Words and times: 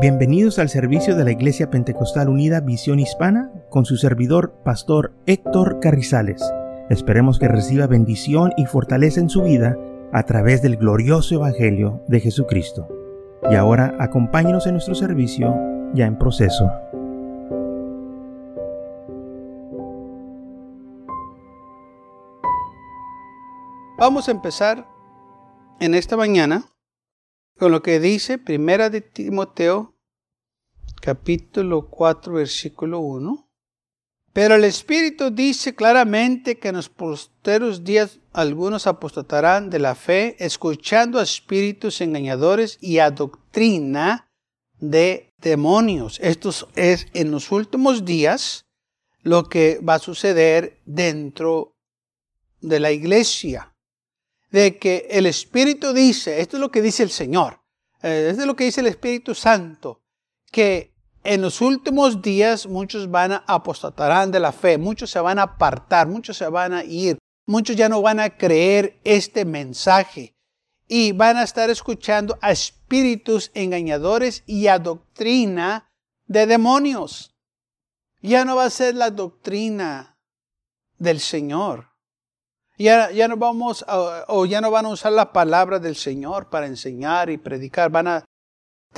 Bienvenidos 0.00 0.60
al 0.60 0.68
servicio 0.68 1.16
de 1.16 1.24
la 1.24 1.32
Iglesia 1.32 1.70
Pentecostal 1.70 2.28
Unida 2.28 2.60
Visión 2.60 3.00
Hispana 3.00 3.50
con 3.68 3.84
su 3.84 3.96
servidor, 3.96 4.54
Pastor 4.64 5.12
Héctor 5.26 5.80
Carrizales. 5.80 6.40
Esperemos 6.88 7.40
que 7.40 7.48
reciba 7.48 7.88
bendición 7.88 8.52
y 8.56 8.66
fortaleza 8.66 9.18
en 9.18 9.28
su 9.28 9.42
vida 9.42 9.76
a 10.12 10.22
través 10.22 10.62
del 10.62 10.76
glorioso 10.76 11.34
Evangelio 11.34 12.00
de 12.06 12.20
Jesucristo. 12.20 12.86
Y 13.50 13.56
ahora 13.56 13.96
acompáñenos 13.98 14.68
en 14.68 14.74
nuestro 14.74 14.94
servicio 14.94 15.52
ya 15.94 16.06
en 16.06 16.16
proceso. 16.16 16.70
Vamos 23.98 24.28
a 24.28 24.30
empezar 24.30 24.86
en 25.80 25.96
esta 25.96 26.16
mañana 26.16 26.66
con 27.58 27.72
lo 27.72 27.82
que 27.82 27.98
dice 28.00 28.38
Primera 28.38 28.88
de 28.88 29.00
Timoteo, 29.00 29.94
capítulo 31.00 31.88
4, 31.88 32.32
versículo 32.32 33.00
1. 33.00 33.48
Pero 34.32 34.54
el 34.54 34.64
Espíritu 34.64 35.30
dice 35.30 35.74
claramente 35.74 36.58
que 36.58 36.68
en 36.68 36.76
los 36.76 36.88
posteros 36.88 37.82
días 37.82 38.20
algunos 38.32 38.86
apostatarán 38.86 39.70
de 39.70 39.78
la 39.78 39.94
fe, 39.94 40.36
escuchando 40.38 41.18
a 41.18 41.24
espíritus 41.24 42.00
engañadores 42.00 42.78
y 42.80 42.98
a 42.98 43.10
doctrina 43.10 44.30
de 44.78 45.34
demonios. 45.38 46.20
Esto 46.20 46.50
es 46.76 47.06
en 47.14 47.30
los 47.30 47.50
últimos 47.50 48.04
días 48.04 48.66
lo 49.22 49.48
que 49.48 49.80
va 49.80 49.94
a 49.94 49.98
suceder 49.98 50.80
dentro 50.84 51.74
de 52.60 52.80
la 52.80 52.92
iglesia 52.92 53.74
de 54.50 54.78
que 54.78 55.06
el 55.10 55.26
Espíritu 55.26 55.92
dice, 55.92 56.40
esto 56.40 56.56
es 56.56 56.60
lo 56.60 56.70
que 56.70 56.82
dice 56.82 57.02
el 57.02 57.10
Señor, 57.10 57.60
eh, 58.02 58.28
esto 58.30 58.42
es 58.42 58.46
lo 58.46 58.56
que 58.56 58.64
dice 58.64 58.80
el 58.80 58.86
Espíritu 58.86 59.34
Santo, 59.34 60.02
que 60.50 60.94
en 61.24 61.42
los 61.42 61.60
últimos 61.60 62.22
días 62.22 62.66
muchos 62.66 63.10
van 63.10 63.32
a 63.32 63.44
apostatarán 63.46 64.30
de 64.30 64.40
la 64.40 64.52
fe, 64.52 64.78
muchos 64.78 65.10
se 65.10 65.20
van 65.20 65.38
a 65.38 65.42
apartar, 65.42 66.06
muchos 66.06 66.36
se 66.36 66.48
van 66.48 66.72
a 66.72 66.84
ir, 66.84 67.18
muchos 67.46 67.76
ya 67.76 67.88
no 67.88 68.00
van 68.00 68.20
a 68.20 68.30
creer 68.30 68.98
este 69.04 69.44
mensaje 69.44 70.34
y 70.88 71.12
van 71.12 71.36
a 71.36 71.42
estar 71.42 71.68
escuchando 71.70 72.38
a 72.40 72.50
espíritus 72.50 73.50
engañadores 73.54 74.42
y 74.46 74.68
a 74.68 74.78
doctrina 74.78 75.90
de 76.26 76.46
demonios. 76.46 77.34
Ya 78.22 78.44
no 78.44 78.56
va 78.56 78.64
a 78.64 78.70
ser 78.70 78.94
la 78.94 79.10
doctrina 79.10 80.18
del 80.98 81.20
Señor. 81.20 81.88
Ya, 82.78 83.10
ya 83.10 83.28
no 83.28 83.36
vamos 83.36 83.84
o 84.28 84.46
ya 84.46 84.60
no 84.60 84.70
van 84.70 84.86
a 84.86 84.90
usar 84.90 85.12
la 85.12 85.32
palabra 85.32 85.78
del 85.78 85.96
Señor 85.96 86.48
para 86.48 86.66
enseñar 86.66 87.28
y 87.28 87.36
predicar. 87.36 87.90
Van 87.90 88.08
a 88.08 88.24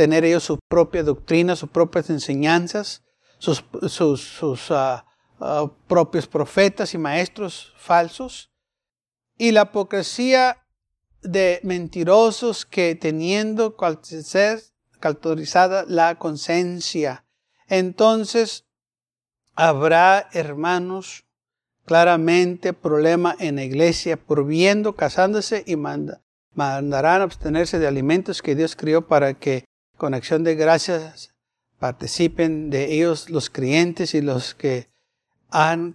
tener 0.01 0.25
ellos 0.25 0.45
su 0.45 0.59
propia 0.67 1.03
doctrina, 1.03 1.55
sus 1.55 1.69
propias 1.69 2.09
enseñanzas, 2.09 3.03
sus, 3.37 3.63
sus, 3.91 4.71
ah, 4.71 5.05
ah, 5.41 5.71
propios 5.87 6.27
profetas 6.27 6.95
y 6.95 6.99
maestros 6.99 7.75
falsos. 7.77 8.51
Y 9.37 9.53
la 9.53 9.65
hipocresía 9.65 10.65
de 11.21 11.61
mentirosos 11.65 12.65
que 12.65 12.95
teniendo 12.95 13.77
cauterizada 13.77 15.85
la 15.87 16.15
conciencia. 16.15 17.27
Entonces 17.69 18.65
habrá 19.55 20.31
hermanos 20.33 21.27
claramente 21.85 22.73
problema 22.73 23.37
en 23.39 23.57
la 23.57 23.65
iglesia, 23.65 24.19
viendo, 24.47 24.97
casándose 24.97 25.63
y 25.67 25.77
mandarán 25.77 27.21
abstenerse 27.21 27.79
de 27.79 27.87
alimentos 27.87 28.41
que 28.41 28.55
Dios 28.55 28.77
crió 28.77 29.07
para 29.07 29.35
que 29.35 29.69
con 30.01 30.15
acción 30.15 30.45
de 30.45 30.55
gracias 30.55 31.35
participen 31.79 32.71
de 32.71 32.95
ellos 32.95 33.29
los 33.29 33.51
creyentes 33.51 34.15
y 34.15 34.23
los 34.23 34.55
que 34.55 34.89
han 35.51 35.95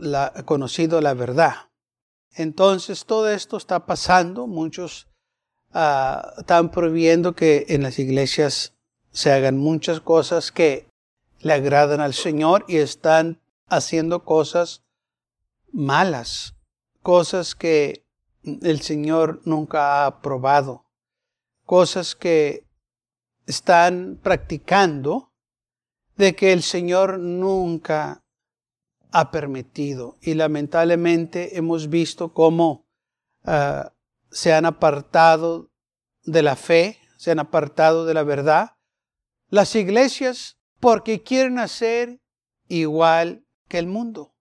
la, 0.00 0.32
conocido 0.44 1.00
la 1.00 1.12
verdad. 1.12 1.68
Entonces 2.36 3.04
todo 3.04 3.28
esto 3.28 3.56
está 3.56 3.84
pasando, 3.84 4.46
muchos 4.46 5.08
ah, 5.72 6.34
están 6.38 6.70
prohibiendo 6.70 7.34
que 7.34 7.66
en 7.70 7.82
las 7.82 7.98
iglesias 7.98 8.74
se 9.10 9.32
hagan 9.32 9.58
muchas 9.58 9.98
cosas 9.98 10.52
que 10.52 10.86
le 11.40 11.52
agradan 11.52 12.00
al 12.00 12.14
Señor 12.14 12.64
y 12.68 12.76
están 12.76 13.40
haciendo 13.66 14.22
cosas 14.22 14.84
malas, 15.72 16.54
cosas 17.02 17.56
que 17.56 18.04
el 18.44 18.82
Señor 18.82 19.40
nunca 19.44 20.04
ha 20.04 20.06
aprobado, 20.06 20.84
cosas 21.64 22.14
que 22.14 22.65
están 23.46 24.18
practicando 24.22 25.32
de 26.16 26.34
que 26.34 26.52
el 26.52 26.62
Señor 26.62 27.18
nunca 27.18 28.24
ha 29.10 29.30
permitido. 29.30 30.16
Y 30.20 30.34
lamentablemente 30.34 31.56
hemos 31.56 31.88
visto 31.88 32.32
cómo 32.32 32.86
ah, 33.44 33.92
se 34.30 34.52
han 34.52 34.66
apartado 34.66 35.70
de 36.24 36.42
la 36.42 36.56
fe, 36.56 36.98
se 37.16 37.30
han 37.30 37.38
apartado 37.38 38.04
de 38.04 38.14
la 38.14 38.22
verdad. 38.22 38.76
Las 39.48 39.74
iglesias 39.74 40.58
porque 40.80 41.22
quieren 41.22 41.58
hacer 41.58 42.20
igual 42.68 43.44
que 43.68 43.78
el 43.78 43.86
mundo 43.86 44.36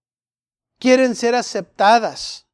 quieren 0.80 1.16
ser 1.16 1.36
aceptadas. 1.36 2.48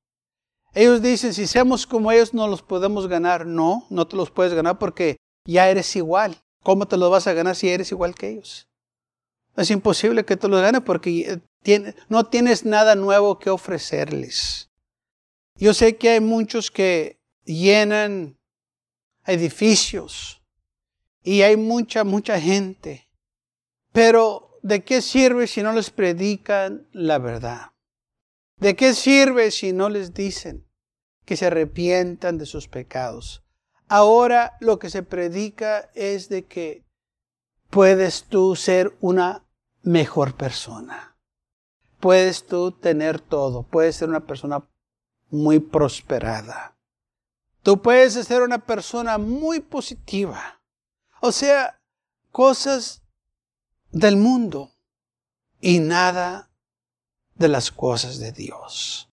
Ellos 0.74 1.02
dicen, 1.02 1.34
si 1.34 1.48
seamos 1.48 1.86
como 1.86 2.12
ellos 2.12 2.34
no 2.34 2.48
los 2.48 2.62
podemos 2.62 3.08
ganar. 3.08 3.46
No, 3.46 3.86
no 3.90 4.08
te 4.08 4.16
los 4.16 4.32
puedes 4.32 4.54
ganar 4.54 4.80
porque 4.80 5.18
ya 5.46 5.70
eres 5.70 5.96
igual. 5.96 6.38
¿Cómo 6.64 6.88
te 6.88 6.98
los 6.98 7.10
vas 7.10 7.28
a 7.28 7.34
ganar 7.34 7.56
si 7.56 7.70
eres 7.70 7.92
igual 7.92 8.16
que 8.16 8.30
ellos? 8.30 8.68
Es 9.58 9.72
imposible 9.72 10.26
que 10.26 10.38
te 10.38 10.48
los 10.48 10.62
ganes 10.62 10.82
porque 10.82 11.42
eh, 11.66 11.94
no 12.10 12.26
tienes 12.26 12.66
nada 12.66 12.96
nuevo 12.96 13.40
que 13.40 13.50
ofrecerles. 13.50 14.70
Yo 15.56 15.74
sé 15.74 15.98
que 15.98 16.10
hay 16.10 16.20
muchos 16.20 16.72
que 16.72 17.20
llenan 17.46 18.38
edificios 19.26 20.42
y 21.24 21.42
hay 21.42 21.58
mucha, 21.58 22.04
mucha 22.04 22.40
gente. 22.40 23.08
Pero 23.92 24.60
¿de 24.64 24.84
qué 24.84 25.02
sirve 25.02 25.48
si 25.48 25.62
no 25.62 25.74
les 25.74 25.90
predican 25.90 26.88
la 26.92 27.20
verdad? 27.20 27.72
¿De 28.58 28.76
qué 28.76 28.94
sirve 28.94 29.52
si 29.52 29.74
no 29.74 29.90
les 29.90 30.14
dicen 30.14 30.66
que 31.26 31.36
se 31.36 31.48
arrepientan 31.48 32.38
de 32.38 32.46
sus 32.46 32.68
pecados? 32.68 33.44
Ahora 33.94 34.56
lo 34.62 34.80
que 34.80 34.90
se 34.90 35.04
predica 35.04 35.90
es 35.96 36.30
de 36.30 36.46
que 36.46 36.86
puedes 37.70 38.24
tú 38.24 38.56
ser 38.56 38.96
una 39.02 39.46
mejor 39.82 40.34
persona. 40.34 41.18
Puedes 42.00 42.48
tú 42.48 42.72
tener 42.72 43.20
todo. 43.20 43.64
Puedes 43.64 43.98
ser 43.98 44.08
una 44.08 44.26
persona 44.26 44.66
muy 45.30 45.60
prosperada. 45.60 46.78
Tú 47.64 47.82
puedes 47.82 48.14
ser 48.14 48.44
una 48.44 48.60
persona 48.60 49.18
muy 49.18 49.60
positiva. 49.60 50.64
O 51.20 51.34
sea, 51.34 51.82
cosas 52.32 53.04
del 53.92 54.16
mundo 54.16 54.72
y 55.60 55.80
nada 55.80 56.50
de 57.36 57.50
las 57.50 57.70
cosas 57.72 58.20
de 58.20 58.32
Dios. 58.32 59.11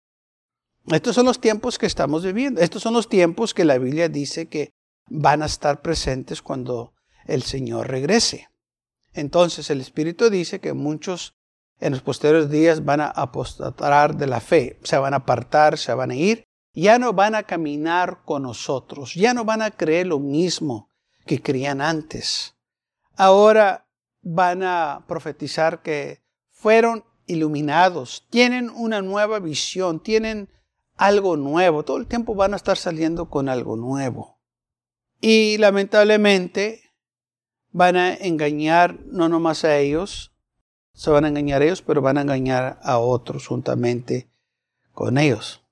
Estos 0.91 1.15
son 1.15 1.27
los 1.27 1.41
tiempos 1.41 1.79
que 1.79 1.87
estamos 1.87 2.25
viviendo. 2.25 2.61
Estos 2.61 2.83
son 2.83 2.95
los 2.95 3.09
tiempos 3.09 3.53
que 3.53 3.65
la 3.65 3.79
Biblia 3.79 4.09
dice 4.09 4.49
que 4.49 4.73
van 5.09 5.43
a 5.43 5.47
estar 5.47 5.83
presentes 5.83 6.41
cuando 6.41 6.95
el 7.27 7.43
Señor 7.43 7.89
regrese. 7.89 8.49
Entonces 9.13 9.71
el 9.71 9.81
Espíritu 9.81 10.31
dice 10.31 10.61
que 10.61 10.73
muchos 10.73 11.35
en 11.81 11.93
los 11.93 12.03
posteriores 12.03 12.51
días 12.51 12.85
van 12.85 13.01
a 13.01 13.09
apostatar 13.09 14.17
de 14.17 14.27
la 14.27 14.41
fe, 14.41 14.79
se 14.83 14.99
van 14.99 15.15
a 15.15 15.19
apartar, 15.19 15.79
se 15.79 15.95
van 15.95 16.11
a 16.11 16.15
ir, 16.15 16.45
ya 16.73 16.99
no 16.99 17.13
van 17.13 17.35
a 17.35 17.45
caminar 17.45 18.23
con 18.25 18.43
nosotros, 18.43 19.15
ya 19.15 19.35
no 19.35 19.45
van 19.45 19.63
a 19.63 19.71
creer 19.71 20.07
lo 20.07 20.19
mismo 20.19 20.89
que 21.27 21.41
creían 21.41 21.81
antes. 21.81 22.57
Ahora 23.17 23.89
van 24.23 24.63
a 24.63 25.05
profetizar 25.07 25.83
que 25.83 26.23
fueron 26.51 27.05
iluminados, 27.27 28.27
tienen 28.31 28.71
una 28.71 29.03
nueva 29.03 29.39
visión, 29.39 30.01
tienen 30.01 30.49
algo 30.99 31.37
nuevo. 31.37 31.85
Todo 31.85 31.97
el 31.97 32.07
tiempo 32.07 32.35
van 32.35 32.53
a 32.53 32.57
estar 32.57 32.77
saliendo 32.77 33.31
con 33.31 33.49
algo 33.49 33.77
nuevo. 33.77 34.39
Y 35.21 35.57
lamentablemente 35.59 36.83
van 37.71 37.97
a 37.97 38.15
engañar 38.15 38.99
no 39.07 39.29
nomás 39.29 39.65
a 39.65 39.79
ellos, 39.79 40.35
se 40.93 41.11
van 41.11 41.25
a 41.25 41.29
engañar 41.29 41.63
a 41.63 41.65
ellos, 41.65 41.83
pero 41.83 42.03
van 42.03 42.19
a 42.19 42.23
engañar 42.23 42.79
a 42.83 42.99
otros 42.99 43.47
juntamente 43.47 44.31
con 44.93 45.17
ellos. 45.17 45.63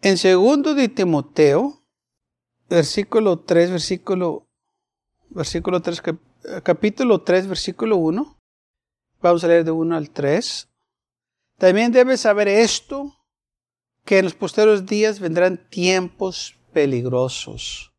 En 0.00 0.16
segundo 0.16 0.74
de 0.74 0.88
Timoteo, 0.88 1.82
versículo 2.68 3.40
3, 3.40 3.70
versículo, 3.72 4.48
versículo 5.28 5.82
3, 5.82 6.02
capítulo 6.62 7.22
3, 7.22 7.46
versículo 7.46 7.96
1. 7.96 8.38
Vamos 9.20 9.44
a 9.44 9.48
leer 9.48 9.64
de 9.64 9.70
1 9.70 9.96
al 9.96 10.10
3. 10.10 10.68
También 11.58 11.90
debes 11.90 12.20
saber 12.20 12.46
esto, 12.48 13.17
que 14.08 14.20
en 14.20 14.24
los 14.24 14.32
posteriores 14.32 14.86
días 14.86 15.20
vendrán 15.20 15.58
tiempos 15.68 16.56
peligrosos. 16.72 17.92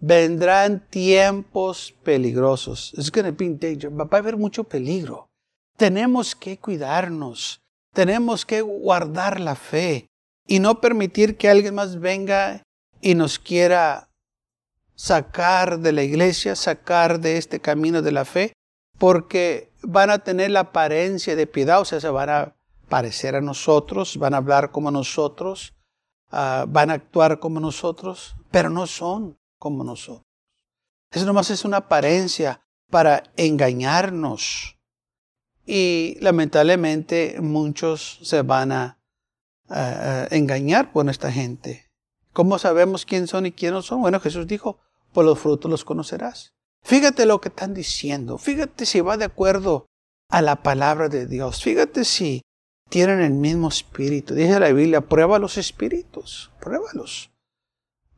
vendrán 0.00 0.88
tiempos 0.88 1.94
peligrosos. 2.02 2.94
It's 2.96 3.10
going 3.10 3.26
to 3.26 3.32
be 3.32 3.50
danger. 3.50 3.90
Va 3.90 4.08
a 4.10 4.16
haber 4.16 4.38
mucho 4.38 4.64
peligro. 4.64 5.28
Tenemos 5.76 6.34
que 6.34 6.56
cuidarnos. 6.56 7.60
Tenemos 7.92 8.46
que 8.46 8.62
guardar 8.62 9.38
la 9.38 9.54
fe 9.54 10.06
y 10.46 10.60
no 10.60 10.80
permitir 10.80 11.36
que 11.36 11.50
alguien 11.50 11.74
más 11.74 12.00
venga 12.00 12.62
y 13.02 13.14
nos 13.14 13.38
quiera 13.38 14.08
sacar 14.94 15.80
de 15.80 15.92
la 15.92 16.04
iglesia, 16.04 16.56
sacar 16.56 17.20
de 17.20 17.36
este 17.36 17.60
camino 17.60 18.00
de 18.00 18.12
la 18.12 18.24
fe, 18.24 18.54
porque 18.96 19.72
van 19.82 20.08
a 20.08 20.20
tener 20.20 20.52
la 20.52 20.60
apariencia 20.60 21.36
de 21.36 21.46
piedad, 21.46 21.82
o 21.82 21.84
sea, 21.84 22.00
se 22.00 22.08
van 22.08 22.30
a 22.30 22.57
parecer 22.88 23.34
a 23.36 23.40
nosotros, 23.40 24.16
van 24.16 24.34
a 24.34 24.38
hablar 24.38 24.70
como 24.70 24.90
nosotros, 24.90 25.74
ah, 26.30 26.64
van 26.68 26.90
a 26.90 26.94
actuar 26.94 27.38
como 27.38 27.60
nosotros, 27.60 28.36
pero 28.50 28.70
no 28.70 28.86
son 28.86 29.38
como 29.58 29.84
nosotros. 29.84 30.24
Eso 31.10 31.24
nomás 31.24 31.50
es 31.50 31.64
una 31.64 31.78
apariencia 31.78 32.62
para 32.90 33.24
engañarnos. 33.36 34.78
Y 35.66 36.16
lamentablemente 36.20 37.36
muchos 37.40 38.18
se 38.22 38.42
van 38.42 38.72
a, 38.72 38.94
engañar 40.30 40.92
por 40.92 41.10
esta 41.10 41.30
gente. 41.30 41.90
¿Cómo 42.32 42.58
sabemos 42.58 43.04
quién 43.04 43.26
son 43.26 43.44
y 43.44 43.52
quién 43.52 43.74
no 43.74 43.82
son? 43.82 44.00
Bueno, 44.00 44.18
Jesús 44.18 44.46
dijo, 44.46 44.78
por 45.12 45.26
los 45.26 45.38
frutos 45.38 45.70
los 45.70 45.84
conocerás. 45.84 46.54
Fíjate 46.82 47.26
lo 47.26 47.38
que 47.42 47.50
están 47.50 47.74
diciendo. 47.74 48.38
Fíjate 48.38 48.86
si 48.86 49.02
va 49.02 49.18
de 49.18 49.26
acuerdo 49.26 49.84
a 50.30 50.40
la 50.40 50.62
palabra 50.62 51.10
de 51.10 51.26
Dios. 51.26 51.62
Fíjate 51.62 52.06
si 52.06 52.40
tienen 52.88 53.20
el 53.20 53.34
mismo 53.34 53.68
espíritu. 53.68 54.34
Dice 54.34 54.58
la 54.60 54.72
Biblia, 54.72 55.00
prueba 55.00 55.38
los 55.38 55.58
espíritus, 55.58 56.50
pruébalos. 56.60 57.30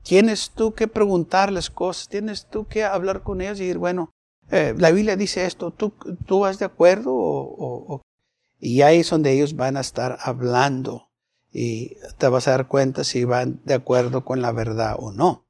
Tienes 0.02 0.50
tú 0.50 0.72
que 0.72 0.88
preguntarles 0.88 1.70
cosas, 1.70 2.08
tienes 2.08 2.46
tú 2.46 2.66
que 2.66 2.84
hablar 2.84 3.22
con 3.22 3.40
ellos 3.40 3.58
y 3.58 3.64
decir, 3.64 3.78
bueno, 3.78 4.10
eh, 4.50 4.74
la 4.76 4.90
Biblia 4.90 5.16
dice 5.16 5.44
esto, 5.44 5.70
¿tú, 5.70 5.92
tú 6.26 6.40
vas 6.40 6.58
de 6.58 6.64
acuerdo? 6.64 7.12
O, 7.12 8.02
Y 8.58 8.82
ahí 8.82 9.00
es 9.00 9.10
donde 9.10 9.32
ellos 9.32 9.54
van 9.54 9.76
a 9.76 9.80
estar 9.80 10.18
hablando 10.22 11.10
y 11.52 11.96
te 12.18 12.28
vas 12.28 12.48
a 12.48 12.52
dar 12.52 12.68
cuenta 12.68 13.04
si 13.04 13.24
van 13.24 13.60
de 13.64 13.74
acuerdo 13.74 14.24
con 14.24 14.40
la 14.40 14.52
verdad 14.52 14.96
o 14.98 15.12
no. 15.12 15.46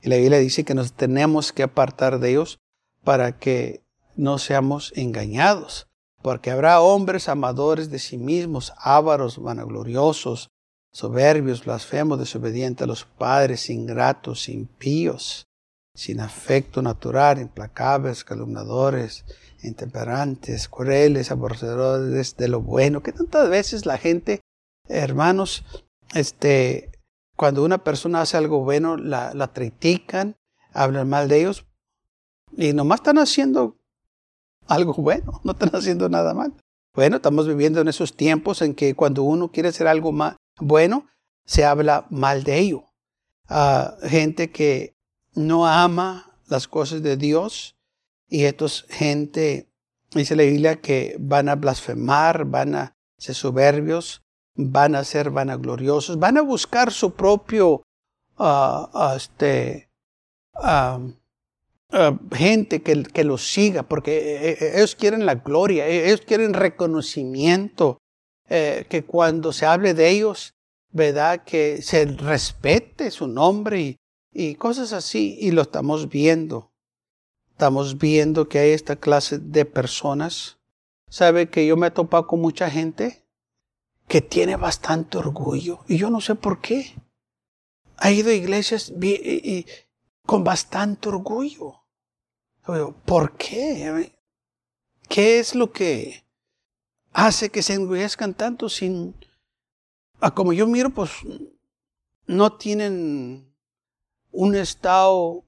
Y 0.00 0.08
la 0.08 0.16
Biblia 0.16 0.38
dice 0.38 0.64
que 0.64 0.74
nos 0.74 0.92
tenemos 0.92 1.52
que 1.52 1.64
apartar 1.64 2.20
de 2.20 2.30
ellos 2.30 2.60
para 3.02 3.38
que 3.38 3.82
no 4.16 4.38
seamos 4.38 4.92
engañados, 4.96 5.87
porque 6.22 6.50
habrá 6.50 6.80
hombres 6.80 7.28
amadores 7.28 7.90
de 7.90 7.98
sí 7.98 8.18
mismos, 8.18 8.72
ávaros, 8.78 9.40
vanagloriosos, 9.40 10.48
soberbios, 10.92 11.64
blasfemos, 11.64 12.18
desobedientes 12.18 12.84
a 12.84 12.88
los 12.88 13.04
padres, 13.04 13.70
ingratos, 13.70 14.48
impíos, 14.48 15.46
sin 15.94 16.20
afecto 16.20 16.82
natural, 16.82 17.40
implacables, 17.40 18.24
calumnadores, 18.24 19.24
intemperantes, 19.62 20.68
crueles, 20.68 21.30
aborrecedores 21.30 22.36
de 22.36 22.48
lo 22.48 22.60
bueno, 22.60 23.02
que 23.02 23.12
tantas 23.12 23.48
veces 23.48 23.86
la 23.86 23.98
gente, 23.98 24.40
hermanos, 24.88 25.64
este, 26.14 26.92
cuando 27.36 27.64
una 27.64 27.78
persona 27.78 28.20
hace 28.20 28.36
algo 28.36 28.64
bueno, 28.64 28.96
la, 28.96 29.34
la 29.34 29.52
critican, 29.52 30.36
hablan 30.72 31.08
mal 31.08 31.28
de 31.28 31.40
ellos, 31.40 31.66
y 32.56 32.72
nomás 32.72 33.00
están 33.00 33.18
haciendo 33.18 33.77
algo 34.68 34.94
bueno, 34.94 35.40
no 35.44 35.52
están 35.52 35.70
haciendo 35.74 36.08
nada 36.08 36.34
mal. 36.34 36.52
Bueno, 36.94 37.16
estamos 37.16 37.46
viviendo 37.46 37.80
en 37.80 37.88
esos 37.88 38.14
tiempos 38.14 38.62
en 38.62 38.74
que 38.74 38.94
cuando 38.94 39.22
uno 39.22 39.50
quiere 39.50 39.70
hacer 39.70 39.86
algo 39.86 40.12
mal, 40.12 40.36
bueno, 40.60 41.06
se 41.44 41.64
habla 41.64 42.06
mal 42.10 42.44
de 42.44 42.58
ello. 42.58 42.84
a 43.48 43.96
gente 44.02 44.50
que 44.50 44.94
no 45.34 45.66
ama 45.66 46.30
las 46.48 46.68
cosas 46.68 47.02
de 47.02 47.16
Dios 47.16 47.76
y 48.28 48.44
estos 48.44 48.84
gente, 48.90 49.70
dice 50.10 50.36
la 50.36 50.42
Biblia, 50.42 50.80
que 50.80 51.16
van 51.18 51.48
a 51.48 51.54
blasfemar, 51.54 52.44
van 52.44 52.74
a 52.74 52.96
ser 53.16 53.34
soberbios, 53.34 54.22
van 54.54 54.94
a 54.94 55.04
ser 55.04 55.30
vanagloriosos, 55.30 56.18
van 56.18 56.36
a 56.36 56.42
buscar 56.42 56.92
su 56.92 57.14
propio, 57.14 57.82
uh, 58.38 59.14
este, 59.16 59.88
gente 62.32 62.82
que, 62.82 63.02
que 63.02 63.24
los 63.24 63.50
siga, 63.50 63.82
porque 63.82 64.18
eh, 64.18 64.50
eh, 64.50 64.72
ellos 64.76 64.94
quieren 64.94 65.24
la 65.24 65.36
gloria, 65.36 65.86
ellos 65.86 66.20
quieren 66.20 66.54
reconocimiento, 66.54 67.98
eh, 68.48 68.86
que 68.88 69.04
cuando 69.04 69.52
se 69.52 69.66
hable 69.66 69.94
de 69.94 70.10
ellos, 70.10 70.54
¿verdad? 70.90 71.44
Que 71.44 71.82
se 71.82 72.04
respete 72.04 73.10
su 73.10 73.26
nombre 73.26 73.80
y, 73.80 73.96
y 74.32 74.54
cosas 74.54 74.92
así, 74.92 75.36
y 75.40 75.50
lo 75.50 75.62
estamos 75.62 76.08
viendo. 76.08 76.70
Estamos 77.52 77.98
viendo 77.98 78.48
que 78.48 78.58
hay 78.60 78.70
esta 78.70 78.96
clase 78.96 79.38
de 79.38 79.64
personas. 79.64 80.58
¿Sabe 81.10 81.48
que 81.48 81.66
yo 81.66 81.76
me 81.76 81.88
he 81.88 81.90
topado 81.90 82.26
con 82.26 82.40
mucha 82.40 82.70
gente 82.70 83.24
que 84.06 84.20
tiene 84.20 84.56
bastante 84.56 85.18
orgullo? 85.18 85.80
Y 85.88 85.96
yo 85.98 86.10
no 86.10 86.20
sé 86.20 86.34
por 86.34 86.60
qué. 86.60 86.94
Ha 87.96 88.12
ido 88.12 88.30
a 88.30 88.34
iglesias 88.34 88.92
y, 89.02 89.66
con 90.28 90.44
bastante 90.44 91.08
orgullo. 91.08 91.86
¿Por 93.06 93.38
qué? 93.38 94.12
¿Qué 95.08 95.38
es 95.38 95.54
lo 95.54 95.72
que 95.72 96.22
hace 97.14 97.48
que 97.48 97.62
se 97.62 97.72
enorgullezcan 97.72 98.34
tanto 98.34 98.68
sin... 98.68 99.16
Ah, 100.20 100.34
como 100.34 100.52
yo 100.52 100.66
miro, 100.66 100.90
pues 100.90 101.12
no 102.26 102.58
tienen 102.58 103.56
un 104.30 104.54
estado, 104.54 105.46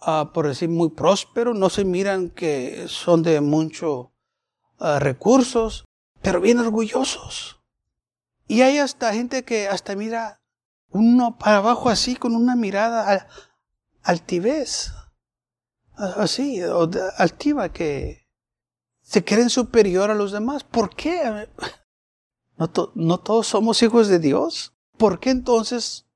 ah, 0.00 0.30
por 0.32 0.48
decir, 0.48 0.70
muy 0.70 0.88
próspero, 0.88 1.52
no 1.52 1.68
se 1.68 1.84
miran 1.84 2.30
que 2.30 2.88
son 2.88 3.22
de 3.22 3.42
muchos 3.42 4.08
ah, 4.78 5.00
recursos, 5.00 5.84
pero 6.22 6.40
bien 6.40 6.60
orgullosos. 6.60 7.60
Y 8.48 8.62
hay 8.62 8.78
hasta 8.78 9.12
gente 9.12 9.44
que 9.44 9.68
hasta 9.68 9.94
mira 9.96 10.40
uno 10.88 11.36
para 11.36 11.58
abajo 11.58 11.90
así, 11.90 12.16
con 12.16 12.34
una 12.34 12.56
mirada 12.56 13.28
altivez, 14.02 14.92
así, 15.94 16.60
altiva, 17.16 17.72
que 17.72 18.28
se 19.00 19.24
creen 19.24 19.50
superior 19.50 20.10
a 20.10 20.14
los 20.14 20.32
demás. 20.32 20.64
¿Por 20.64 20.94
qué? 20.94 21.48
¿No, 22.56 22.70
¿No 22.94 23.20
todos 23.20 23.46
somos 23.46 23.82
hijos 23.82 24.08
de 24.08 24.18
Dios? 24.18 24.74
¿Por 24.96 25.20
qué 25.20 25.30
entonces 25.30 26.06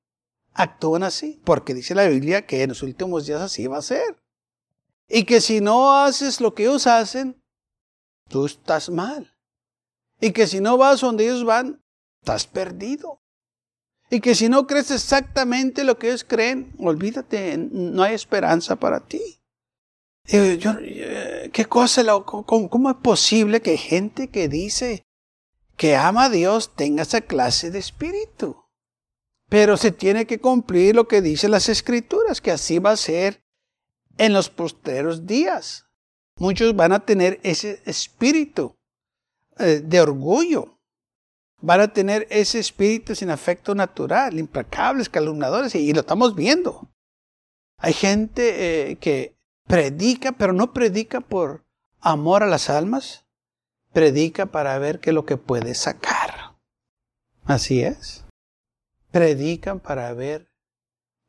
actúan 0.53 1.03
así? 1.03 1.41
Porque 1.45 1.75
dice 1.75 1.95
la 1.95 2.07
Biblia 2.07 2.47
que 2.47 2.63
en 2.63 2.71
los 2.71 2.83
últimos 2.83 3.27
días 3.27 3.41
así 3.41 3.67
va 3.67 3.79
a 3.79 3.83
ser. 3.83 4.23
Y 5.09 5.25
que 5.25 5.41
si 5.41 5.61
no 5.61 5.93
haces 5.93 6.41
lo 6.41 6.55
que 6.55 6.65
ellos 6.65 6.87
hacen, 6.87 7.43
tú 8.29 8.47
estás 8.47 8.91
mal. 8.91 9.37
Y 10.21 10.33
que 10.33 10.47
si 10.47 10.61
no 10.61 10.77
vas 10.77 11.01
donde 11.01 11.25
ellos 11.25 11.45
van, 11.45 11.83
estás 12.21 12.47
perdido. 12.47 13.21
Y 14.11 14.21
que 14.21 14.35
si 14.35 14.49
no 14.49 14.67
crees 14.67 14.91
exactamente 14.91 15.85
lo 15.85 15.99
que 15.99 16.09
ellos 16.09 16.25
creen, 16.25 16.73
olvídate, 16.79 17.57
no 17.59 18.03
hay 18.03 18.15
esperanza 18.15 18.77
para 18.77 19.01
ti. 19.01 19.41
Yo, 20.29 20.73
eh, 20.81 21.51
¿Qué 21.53 21.67
cosa? 21.67 22.05
Cómo, 22.25 22.69
¿Cómo 22.69 22.91
es 22.91 22.97
posible 22.97 23.63
que 23.63 23.77
gente 23.77 24.29
que 24.29 24.49
dice 24.49 25.05
que 25.77 25.95
ama 25.95 26.25
a 26.25 26.31
Dios 26.31 26.75
tenga 26.75 27.03
esa 27.03 27.21
clase 27.21 27.71
de 27.71 27.79
espíritu? 27.79 28.65
Pero 29.49 29.77
se 29.77 29.93
tiene 29.93 30.27
que 30.27 30.41
cumplir 30.41 30.97
lo 30.97 31.07
que 31.07 31.23
dicen 31.23 31.53
las 31.53 31.69
escrituras, 31.69 32.41
que 32.41 32.51
así 32.51 32.81
va 32.81 32.93
a 32.93 32.97
ser 32.97 33.45
en 34.19 34.33
los 34.33 34.51
posteros 34.51 35.27
días. 35.27 35.87
Muchos 36.39 36.75
van 36.75 36.93
a 36.93 37.05
tener 37.05 37.41
ese 37.43 37.81
espíritu 37.87 38.77
eh, 39.59 39.81
de 39.85 40.01
orgullo. 40.01 40.76
Van 41.61 41.81
a 41.81 41.93
tener 41.93 42.27
ese 42.31 42.59
espíritu 42.59 43.15
sin 43.15 43.31
afecto 43.31 43.75
natural, 43.75 44.39
implacables, 44.39 45.09
calumnadores, 45.09 45.75
y, 45.75 45.93
lo 45.93 46.01
estamos 46.01 46.35
viendo. 46.35 46.89
Hay 47.79 47.93
gente 47.93 48.91
eh, 48.91 48.97
que 48.97 49.37
predica, 49.67 50.33
pero 50.33 50.53
no 50.53 50.73
predica 50.73 51.21
por 51.21 51.65
amor 52.01 52.43
a 52.43 52.47
las 52.47 52.71
almas, 52.71 53.27
predica 53.93 54.47
para 54.47 54.79
ver 54.79 55.01
qué 55.01 55.11
es 55.11 55.15
lo 55.15 55.25
que 55.25 55.37
puede 55.37 55.75
sacar. 55.75 56.57
Así 57.45 57.83
es 57.83 58.27
predican 59.17 59.81
para 59.81 60.13
ver 60.13 60.53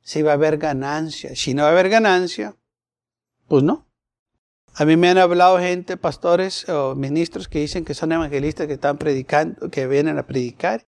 si 0.02 0.22
va 0.22 0.32
a 0.32 0.34
haber 0.34 0.58
ganancia. 0.58 1.38
Si 1.38 1.54
no 1.54 1.64
va 1.64 1.70
a 1.70 1.72
haber 1.72 1.88
ganancia, 1.88 2.58
pues 3.48 3.64
no. 3.64 3.87
A 4.80 4.86
mí 4.86 4.96
me 4.96 5.10
han 5.10 5.18
hablado 5.18 5.58
gente, 5.58 5.98
pastores 5.98 6.70
o 6.70 6.94
ministros 6.94 7.48
que 7.48 7.58
dicen 7.58 7.84
que 7.84 7.96
son 7.96 8.12
evangelistas 8.12 8.68
que 8.68 8.74
están 8.74 9.00
predicando, 9.00 9.72
que 9.72 9.88
vienen 9.88 10.20
a 10.20 10.28
predicar. 10.28 10.86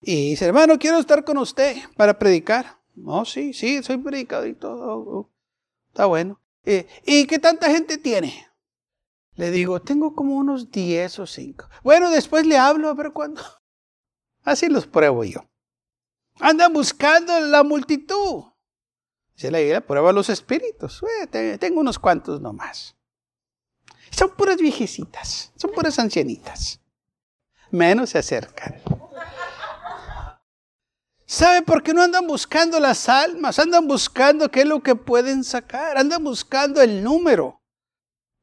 Y 0.00 0.30
dicen, 0.30 0.48
hermano, 0.48 0.78
quiero 0.78 0.98
estar 0.98 1.24
con 1.24 1.36
usted 1.36 1.76
para 1.98 2.18
predicar. 2.18 2.78
Oh, 3.04 3.26
sí, 3.26 3.52
sí, 3.52 3.82
soy 3.82 3.98
predicado 3.98 4.46
y 4.46 4.54
todo. 4.54 5.30
Está 5.88 6.06
bueno. 6.06 6.40
¿Y 7.04 7.26
qué 7.26 7.38
tanta 7.38 7.70
gente 7.70 7.98
tiene? 7.98 8.48
Le 9.34 9.50
digo, 9.50 9.82
tengo 9.82 10.14
como 10.14 10.34
unos 10.34 10.70
10 10.70 11.18
o 11.18 11.26
5. 11.26 11.68
Bueno, 11.84 12.10
después 12.10 12.46
le 12.46 12.56
hablo 12.56 12.88
a 12.88 12.94
ver 12.94 13.12
cuándo. 13.12 13.42
Así 14.42 14.70
los 14.70 14.86
pruebo 14.86 15.22
yo. 15.24 15.44
Andan 16.40 16.72
buscando 16.72 17.38
la 17.40 17.62
multitud. 17.62 18.44
Dice 19.34 19.50
la 19.50 19.58
Biblia, 19.58 19.86
prueba 19.86 20.12
los 20.14 20.30
espíritus. 20.30 21.02
Eh, 21.30 21.58
tengo 21.58 21.80
unos 21.80 21.98
cuantos 21.98 22.40
nomás. 22.40 22.97
Son 24.10 24.30
puras 24.30 24.56
viejecitas, 24.56 25.52
son 25.56 25.72
puras 25.72 25.98
ancianitas. 25.98 26.80
Menos 27.70 28.10
se 28.10 28.18
acercan. 28.18 28.80
¿Sabe 31.26 31.60
por 31.60 31.82
qué 31.82 31.92
no 31.92 32.02
andan 32.02 32.26
buscando 32.26 32.80
las 32.80 33.06
almas? 33.08 33.58
Andan 33.58 33.86
buscando 33.86 34.50
qué 34.50 34.60
es 34.60 34.66
lo 34.66 34.82
que 34.82 34.94
pueden 34.94 35.44
sacar. 35.44 35.98
Andan 35.98 36.24
buscando 36.24 36.80
el 36.80 37.04
número. 37.04 37.60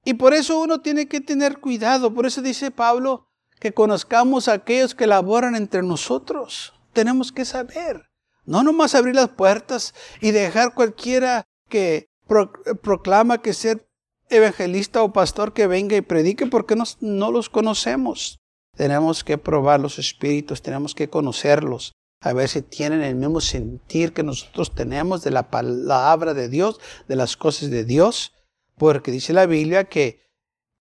Y 0.03 0.13
por 0.13 0.35
eso 0.35 0.59
uno 0.59 0.81
tiene 0.81 1.07
que 1.07 1.19
tener 1.19 1.59
cuidado. 1.59 2.13
Por 2.13 2.27
eso 2.27 2.43
dice 2.43 2.69
Pablo 2.69 3.27
que 3.59 3.73
conozcamos 3.73 4.47
a 4.47 4.53
aquellos 4.53 4.93
que 4.93 5.07
laboran 5.07 5.55
entre 5.55 5.81
nosotros. 5.81 6.73
Tenemos 6.93 7.31
que 7.31 7.43
saber. 7.43 8.11
No 8.45 8.61
nomás 8.61 8.93
abrir 8.93 9.15
las 9.15 9.29
puertas 9.29 9.95
y 10.21 10.29
dejar 10.29 10.75
cualquiera 10.75 11.47
que 11.67 12.11
proclama 12.83 13.41
que 13.41 13.53
ser 13.53 13.89
evangelista 14.29 15.03
o 15.03 15.13
pastor 15.13 15.53
que 15.53 15.67
venga 15.67 15.95
y 15.95 16.01
predique 16.01 16.47
porque 16.47 16.75
no 16.99 17.31
los 17.31 17.49
conocemos. 17.49 18.39
Tenemos 18.75 19.23
que 19.23 19.37
probar 19.37 19.79
los 19.79 19.99
espíritus, 19.99 20.61
tenemos 20.61 20.95
que 20.95 21.09
conocerlos, 21.09 21.93
a 22.21 22.33
ver 22.33 22.49
si 22.49 22.61
tienen 22.61 23.01
el 23.01 23.15
mismo 23.15 23.39
sentir 23.39 24.13
que 24.13 24.23
nosotros 24.23 24.73
tenemos 24.73 25.23
de 25.23 25.31
la 25.31 25.49
palabra 25.49 26.33
de 26.33 26.49
Dios, 26.49 26.79
de 27.07 27.15
las 27.15 27.37
cosas 27.37 27.69
de 27.69 27.85
Dios, 27.85 28.33
porque 28.77 29.11
dice 29.11 29.31
la 29.31 29.45
Biblia 29.45 29.85
que 29.85 30.21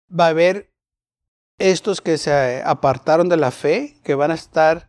va 0.09 0.27
a 0.27 0.31
haber 0.31 0.73
estos 1.59 2.01
que 2.01 2.19
se 2.19 2.63
apartaron 2.65 3.29
de 3.29 3.37
la 3.37 3.51
fe, 3.51 4.01
que 4.03 4.15
van 4.15 4.31
a 4.31 4.35
estar 4.35 4.89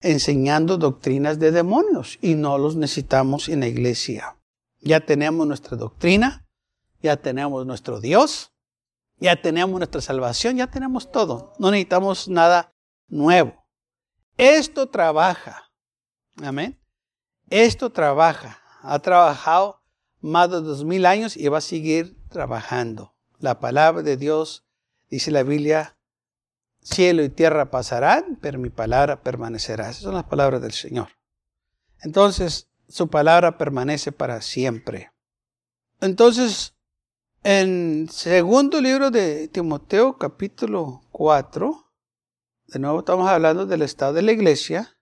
enseñando 0.00 0.78
doctrinas 0.78 1.38
de 1.38 1.52
demonios 1.52 2.18
y 2.20 2.34
no 2.34 2.58
los 2.58 2.76
necesitamos 2.76 3.48
en 3.48 3.60
la 3.60 3.68
iglesia. 3.68 4.38
Ya 4.80 5.00
tenemos 5.00 5.46
nuestra 5.46 5.76
doctrina, 5.76 6.41
ya 7.02 7.16
tenemos 7.16 7.66
nuestro 7.66 8.00
Dios, 8.00 8.52
ya 9.18 9.40
tenemos 9.40 9.78
nuestra 9.78 10.00
salvación, 10.00 10.56
ya 10.56 10.68
tenemos 10.68 11.10
todo. 11.10 11.52
No 11.58 11.70
necesitamos 11.70 12.28
nada 12.28 12.72
nuevo. 13.08 13.64
Esto 14.36 14.88
trabaja. 14.88 15.70
Amén. 16.42 16.80
Esto 17.50 17.90
trabaja. 17.90 18.60
Ha 18.82 18.98
trabajado 18.98 19.82
más 20.20 20.50
de 20.50 20.60
dos 20.60 20.84
mil 20.84 21.06
años 21.06 21.36
y 21.36 21.48
va 21.48 21.58
a 21.58 21.60
seguir 21.60 22.16
trabajando. 22.28 23.14
La 23.38 23.60
palabra 23.60 24.02
de 24.02 24.16
Dios, 24.16 24.64
dice 25.10 25.30
la 25.30 25.42
Biblia, 25.42 25.96
cielo 26.80 27.22
y 27.22 27.28
tierra 27.28 27.70
pasarán, 27.70 28.38
pero 28.40 28.58
mi 28.58 28.70
palabra 28.70 29.22
permanecerá. 29.22 29.90
Esas 29.90 30.02
son 30.02 30.14
las 30.14 30.24
palabras 30.24 30.62
del 30.62 30.72
Señor. 30.72 31.08
Entonces, 32.00 32.68
su 32.88 33.08
palabra 33.08 33.58
permanece 33.58 34.12
para 34.12 34.40
siempre. 34.42 35.12
Entonces, 36.00 36.74
en 37.44 38.08
segundo 38.08 38.80
libro 38.80 39.10
de 39.10 39.48
Timoteo, 39.48 40.16
capítulo 40.16 41.02
4, 41.10 41.92
de 42.68 42.78
nuevo 42.78 43.00
estamos 43.00 43.28
hablando 43.28 43.66
del 43.66 43.82
estado 43.82 44.12
de 44.12 44.22
la 44.22 44.32
iglesia, 44.32 44.96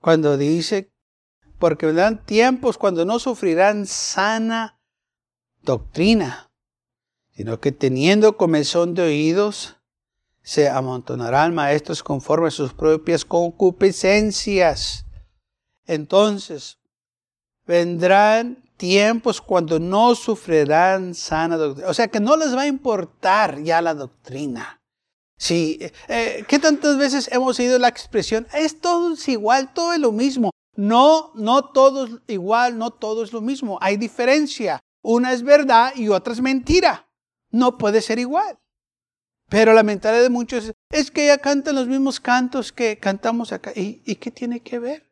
cuando 0.00 0.36
dice, 0.36 0.92
porque 1.58 1.86
vendrán 1.86 2.24
tiempos 2.24 2.78
cuando 2.78 3.04
no 3.04 3.20
sufrirán 3.20 3.86
sana 3.86 4.80
doctrina, 5.62 6.50
sino 7.30 7.60
que 7.60 7.70
teniendo 7.70 8.36
comezón 8.36 8.94
de 8.94 9.02
oídos, 9.02 9.76
se 10.42 10.68
amontonarán 10.68 11.54
maestros 11.54 12.02
conforme 12.02 12.48
a 12.48 12.50
sus 12.50 12.74
propias 12.74 13.24
concupiscencias. 13.24 15.06
Entonces, 15.86 16.80
vendrán 17.64 18.61
tiempos 18.82 19.40
cuando 19.40 19.78
no 19.78 20.12
sufrirán 20.16 21.14
sana 21.14 21.56
doctrina. 21.56 21.88
O 21.88 21.94
sea 21.94 22.08
que 22.08 22.18
no 22.18 22.36
les 22.36 22.52
va 22.52 22.62
a 22.62 22.66
importar 22.66 23.62
ya 23.62 23.80
la 23.80 23.94
doctrina. 23.94 24.80
Sí, 25.38 25.78
eh, 26.08 26.44
¿qué 26.48 26.58
tantas 26.58 26.98
veces 26.98 27.30
hemos 27.30 27.60
oído 27.60 27.78
la 27.78 27.86
expresión? 27.86 28.48
Es 28.52 28.80
todo 28.80 29.14
igual, 29.28 29.72
todo 29.72 29.92
es 29.92 30.00
lo 30.00 30.10
mismo. 30.10 30.50
No, 30.74 31.30
no 31.36 31.66
todo 31.66 32.06
es 32.06 32.10
igual, 32.26 32.76
no 32.76 32.90
todo 32.90 33.22
es 33.22 33.32
lo 33.32 33.40
mismo. 33.40 33.78
Hay 33.80 33.96
diferencia. 33.96 34.80
Una 35.00 35.32
es 35.32 35.44
verdad 35.44 35.92
y 35.94 36.08
otra 36.08 36.32
es 36.32 36.40
mentira. 36.40 37.08
No 37.52 37.78
puede 37.78 38.00
ser 38.00 38.18
igual. 38.18 38.58
Pero 39.48 39.74
la 39.74 39.84
mentalidad 39.84 40.24
de 40.24 40.28
muchos 40.28 40.72
es 40.90 41.12
que 41.12 41.26
ya 41.26 41.38
cantan 41.38 41.76
los 41.76 41.86
mismos 41.86 42.18
cantos 42.18 42.72
que 42.72 42.98
cantamos 42.98 43.52
acá. 43.52 43.70
¿Y, 43.76 44.02
¿Y 44.04 44.16
qué 44.16 44.32
tiene 44.32 44.58
que 44.58 44.80
ver? 44.80 45.11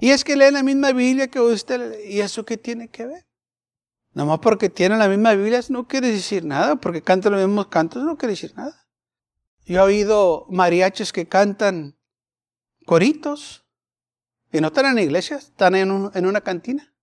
Y 0.00 0.10
es 0.10 0.24
que 0.24 0.36
leen 0.36 0.54
la 0.54 0.62
misma 0.62 0.92
Biblia 0.92 1.28
que 1.28 1.40
usted. 1.40 2.04
¿Y 2.04 2.20
eso 2.20 2.44
qué 2.44 2.56
tiene 2.56 2.88
que 2.88 3.06
ver? 3.06 3.26
Nomás 4.12 4.38
porque 4.40 4.68
tienen 4.68 4.98
la 4.98 5.08
misma 5.08 5.34
Biblia 5.34 5.60
no 5.68 5.86
quiere 5.86 6.10
decir 6.10 6.44
nada. 6.44 6.76
Porque 6.76 7.02
cantan 7.02 7.32
los 7.32 7.46
mismos 7.46 7.66
cantos 7.66 8.04
no 8.04 8.16
quiere 8.16 8.32
decir 8.32 8.52
nada. 8.56 8.86
Yo 9.64 9.80
he 9.80 9.82
oído 9.82 10.46
mariachis 10.48 11.12
que 11.12 11.26
cantan 11.26 11.98
coritos. 12.86 13.64
Y 14.50 14.60
no 14.60 14.68
están 14.68 14.86
en 14.86 14.94
la 14.94 15.02
iglesia, 15.02 15.36
están 15.36 15.74
en, 15.74 16.10
en 16.14 16.26
una 16.26 16.40
cantina. 16.40 16.94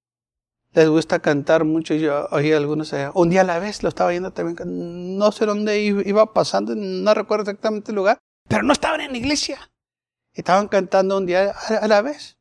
Les 0.73 0.89
gusta 0.89 1.19
cantar 1.19 1.63
mucho. 1.63 1.93
Yo 1.93 2.27
oí 2.31 2.51
algunos. 2.51 2.93
Un 3.13 3.29
día 3.29 3.41
a 3.41 3.45
la 3.45 3.59
vez 3.59 3.83
lo 3.83 3.89
estaba 3.89 4.09
viendo 4.09 4.33
también. 4.33 5.17
No 5.17 5.31
sé 5.31 5.45
dónde 5.45 5.79
iba 5.79 6.33
pasando, 6.33 6.75
no 6.75 7.13
recuerdo 7.13 7.43
exactamente 7.43 7.91
el 7.91 7.95
lugar. 7.95 8.17
Pero 8.47 8.63
no 8.63 8.73
estaban 8.73 9.01
en 9.01 9.11
la 9.11 9.17
iglesia. 9.17 9.71
Estaban 10.33 10.67
cantando 10.67 11.17
un 11.17 11.25
día 11.25 11.51
a 11.51 11.87
la 11.87 12.01
vez. 12.01 12.34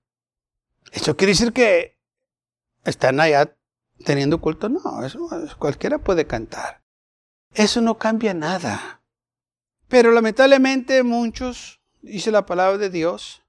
¿Eso 0.95 1.17
quiere 1.17 1.33
decir 1.33 1.53
que 1.53 1.99
están 2.85 3.19
allá 3.19 3.57
teniendo 4.05 4.41
culto? 4.41 4.69
No, 4.69 4.81
cualquiera 5.59 5.99
puede 5.99 6.27
cantar. 6.27 6.83
Eso 7.53 7.81
no 7.81 7.99
cambia 7.99 8.33
nada. 8.33 9.03
Pero 9.89 10.13
lamentablemente 10.13 11.03
muchos, 11.03 11.81
dice 12.01 12.31
la 12.31 12.47
palabra 12.47 12.79
de 12.79 12.91
Dios, 12.91 13.43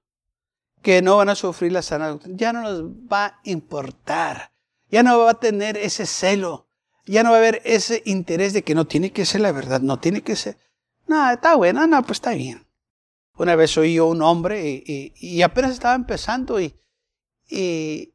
que 0.82 1.02
no 1.02 1.18
van 1.18 1.28
a 1.28 1.36
sufrir 1.36 1.70
la 1.70 1.82
sana 1.82 2.08
doctrina, 2.08 2.36
ya 2.36 2.52
no 2.52 2.62
les 2.62 2.82
va 2.82 3.26
a 3.26 3.40
importar, 3.44 4.52
ya 4.90 5.04
no 5.04 5.16
va 5.18 5.30
a 5.30 5.40
tener 5.40 5.76
ese 5.76 6.04
celo, 6.04 6.68
ya 7.06 7.22
no 7.22 7.30
va 7.30 7.36
a 7.36 7.38
haber 7.38 7.62
ese 7.64 8.02
interés 8.06 8.54
de 8.54 8.62
que 8.62 8.74
no 8.74 8.86
tiene 8.86 9.12
que 9.12 9.24
ser 9.24 9.40
la 9.40 9.52
verdad, 9.52 9.80
no 9.80 10.00
tiene 10.00 10.22
que 10.22 10.34
ser, 10.34 10.58
no, 11.06 11.30
está 11.30 11.54
bueno, 11.54 11.86
no, 11.86 12.02
pues 12.02 12.18
está 12.18 12.32
bien. 12.32 12.66
Una 13.38 13.54
vez 13.54 13.76
oí 13.78 13.98
un 14.00 14.22
hombre 14.22 14.82
y 14.86 15.42
apenas 15.42 15.72
estaba 15.72 15.94
empezando 15.94 16.60
y, 16.60 16.74
y 17.48 18.12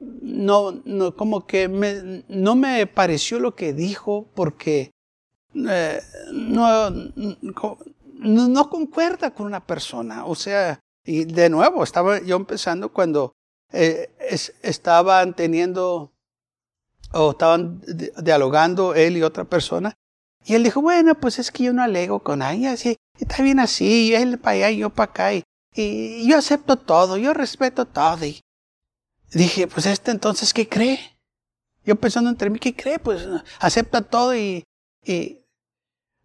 no, 0.00 0.72
no, 0.84 1.14
como 1.14 1.46
que 1.46 1.68
me, 1.68 2.24
no 2.28 2.56
me 2.56 2.86
pareció 2.86 3.38
lo 3.38 3.54
que 3.54 3.72
dijo 3.72 4.26
porque 4.34 4.92
eh, 5.54 6.00
no, 6.32 6.90
no, 6.90 8.70
concuerda 8.70 9.34
con 9.34 9.46
una 9.46 9.64
persona. 9.66 10.24
O 10.24 10.34
sea, 10.34 10.80
y 11.04 11.24
de 11.24 11.50
nuevo, 11.50 11.82
estaba 11.82 12.20
yo 12.20 12.36
empezando 12.36 12.92
cuando 12.92 13.32
eh, 13.72 14.10
estaban 14.62 15.34
teniendo 15.34 16.12
o 17.12 17.32
estaban 17.32 17.82
dialogando 18.22 18.94
él 18.94 19.16
y 19.16 19.22
otra 19.22 19.44
persona. 19.44 19.94
Y 20.44 20.54
él 20.54 20.62
dijo, 20.62 20.80
bueno, 20.80 21.14
pues 21.16 21.38
es 21.38 21.50
que 21.50 21.64
yo 21.64 21.72
no 21.72 21.82
alego 21.82 22.20
con 22.20 22.38
nadie, 22.38 22.68
así, 22.68 22.96
está 23.18 23.42
bien 23.42 23.60
así, 23.60 24.14
él 24.14 24.38
para 24.38 24.56
allá 24.56 24.70
y 24.70 24.78
yo 24.78 24.90
para 24.90 25.10
acá, 25.10 25.34
y, 25.34 25.44
yo 26.26 26.38
acepto 26.38 26.76
todo, 26.76 27.16
yo 27.16 27.34
respeto 27.34 27.84
todo. 27.84 28.18
Dije, 29.38 29.66
pues 29.66 29.86
este 29.86 30.10
entonces, 30.10 30.52
¿qué 30.52 30.68
cree? 30.68 30.98
Yo 31.84 31.96
pensando 31.96 32.30
entre 32.30 32.50
mí, 32.50 32.58
¿qué 32.58 32.74
cree? 32.74 32.98
Pues 32.98 33.26
acepta 33.58 34.02
todo 34.02 34.36
y, 34.36 34.64
y 35.04 35.46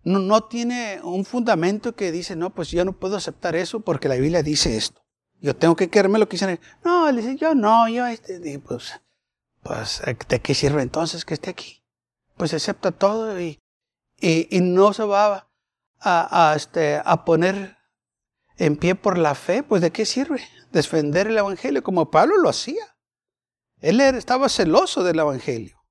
no, 0.04 0.20
no, 0.20 0.44
tiene 0.44 1.00
un 1.04 1.26
fundamento 1.26 1.96
que 1.96 2.12
dice, 2.12 2.36
no, 2.36 2.50
pues 2.50 2.70
yo 2.72 2.84
no 2.86 2.94
puedo 2.94 3.16
aceptar 3.16 3.56
eso 3.56 3.80
porque 3.80 4.10
la 4.10 4.16
Biblia 4.16 4.44
dice 4.44 4.76
esto. 4.76 5.02
Yo 5.42 5.56
tengo 5.56 5.76
que 5.76 5.90
quererme 5.90 6.20
lo 6.20 6.28
que 6.28 6.36
dicen. 6.36 6.60
No, 6.84 7.08
él 7.08 7.18
dice, 7.18 7.36
yo 7.36 7.56
no, 7.56 7.88
yo 7.88 8.06
este, 8.06 8.60
pues, 8.60 9.02
pues, 9.64 10.02
¿de 10.28 10.42
qué 10.42 10.54
sirve 10.54 10.82
entonces 10.82 11.26
que 11.26 11.34
esté 11.34 11.50
aquí? 11.50 11.84
Pues 12.38 12.54
acepta 12.54 12.92
todo 12.92 13.40
y, 13.40 13.60
y, 14.20 14.48
y 14.56 14.62
no 14.62 14.94
se 14.94 15.04
va 15.04 15.50
a, 16.00 16.52
a, 16.52 16.56
este, 16.56 17.02
a 17.04 17.26
poner 17.26 17.78
en 18.58 18.78
pie 18.78 18.96
por 18.96 19.18
la 19.18 19.36
fe, 19.36 19.64
pues 19.64 19.82
¿de 19.82 19.92
qué 19.92 20.06
sirve? 20.06 20.42
Defender 20.72 21.28
el 21.28 21.38
Evangelio 21.38 21.84
como 21.84 22.12
Pablo 22.12 22.38
lo 22.38 22.50
hacía. 22.50 22.95
Él 23.86 24.02
estaba 24.02 24.50
celoso 24.50 25.04
del 25.04 25.20
Evangelio. 25.20 25.86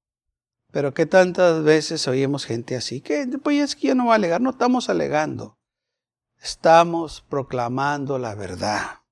Pero 0.73 0.95
que 0.95 1.07
tantas 1.07 1.63
veces 1.63 2.09
oímos 2.09 2.45
gente 2.45 2.75
así, 2.75 3.01
que 3.01 3.25
pues 3.41 3.63
es 3.63 3.77
que 3.77 3.87
yo 3.87 3.95
no 3.95 4.07
voy 4.07 4.13
a 4.13 4.17
alegar, 4.17 4.41
no 4.41 4.51
estamos 4.51 4.91
alegando. 4.91 5.61
Estamos 6.43 7.25
proclamando 7.29 8.19
la 8.19 8.35
verdad. 8.35 9.03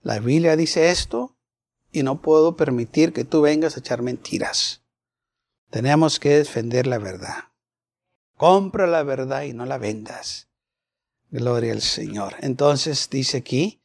La 0.00 0.18
Biblia 0.18 0.56
dice 0.56 0.88
esto 0.88 1.36
y 1.92 2.04
no 2.04 2.22
puedo 2.22 2.56
permitir 2.56 3.12
que 3.12 3.26
tú 3.26 3.42
vengas 3.42 3.76
a 3.76 3.80
echar 3.80 4.00
mentiras. 4.00 4.82
Tenemos 5.68 6.18
que 6.18 6.30
defender 6.30 6.86
la 6.86 6.96
verdad. 6.96 7.52
Compra 8.38 8.86
la 8.86 9.02
verdad 9.02 9.42
y 9.42 9.52
no 9.52 9.66
la 9.66 9.76
vendas. 9.76 10.48
Gloria 11.28 11.74
al 11.74 11.82
Señor. 11.82 12.36
Entonces 12.40 13.10
dice 13.10 13.36
aquí, 13.36 13.81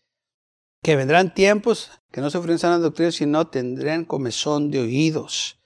que 0.82 0.96
vendrán 0.96 1.34
tiempos 1.34 1.92
que 2.12 2.22
no 2.22 2.30
sufrirán 2.30 2.60
sana 2.60 2.78
doctrina, 2.80 3.12
sino 3.12 3.48
tendrán 3.48 4.06
comezón 4.06 4.72
de 4.72 4.80
oídos. 4.80 5.60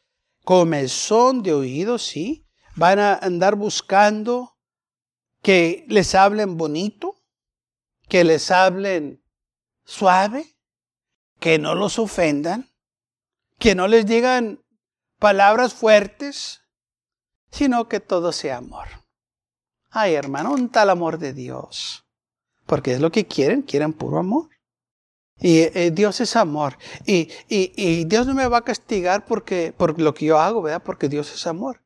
comezón 0.43 1.43
de 1.43 1.53
oídos, 1.53 2.03
sí. 2.03 2.45
Van 2.75 2.99
a 2.99 3.13
andar 3.13 3.55
buscando 3.55 4.57
que 5.41 5.85
les 5.87 6.15
hablen 6.15 6.57
bonito, 6.57 7.15
que 8.09 8.23
les 8.23 8.51
hablen 8.51 9.23
suave, 9.85 10.57
que 11.39 11.57
no 11.57 11.75
los 11.75 11.99
ofendan, 11.99 12.69
que 13.59 13.75
no 13.75 13.87
les 13.87 14.05
digan 14.05 14.63
palabras 15.19 15.73
fuertes, 15.73 16.61
sino 17.51 17.87
que 17.87 17.99
todo 17.99 18.31
sea 18.31 18.57
amor. 18.57 18.87
Ay, 19.89 20.15
hermano, 20.15 20.53
un 20.53 20.69
tal 20.69 20.89
amor 20.89 21.17
de 21.17 21.33
Dios. 21.33 22.05
Porque 22.65 22.93
es 22.93 23.01
lo 23.01 23.11
que 23.11 23.27
quieren, 23.27 23.61
quieren 23.61 23.93
puro 23.93 24.19
amor. 24.19 24.50
Y 25.41 25.59
eh, 25.59 25.91
Dios 25.91 26.21
es 26.21 26.35
amor. 26.35 26.77
Y, 27.05 27.29
y, 27.49 28.05
Dios 28.05 28.27
no 28.27 28.35
me 28.35 28.47
va 28.47 28.57
a 28.57 28.63
castigar 28.63 29.25
porque, 29.25 29.73
por 29.75 29.99
lo 29.99 30.13
que 30.13 30.27
yo 30.27 30.39
hago, 30.39 30.61
¿verdad? 30.61 30.83
Porque 30.83 31.09
Dios 31.09 31.33
es 31.33 31.47
amor. 31.47 31.81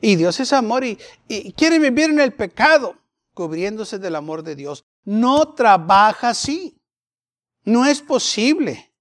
Y 0.00 0.16
Dios 0.16 0.38
es 0.40 0.52
amor 0.52 0.84
y, 0.84 0.98
y 1.26 1.52
quiere 1.54 1.78
vivir 1.78 2.10
en 2.10 2.20
el 2.20 2.32
pecado, 2.32 2.96
cubriéndose 3.32 3.98
del 3.98 4.14
amor 4.14 4.42
de 4.42 4.54
Dios. 4.54 4.84
No 5.04 5.54
trabaja 5.54 6.30
así. 6.30 6.78
No 7.64 7.86
es 7.86 8.02
posible 8.02 8.92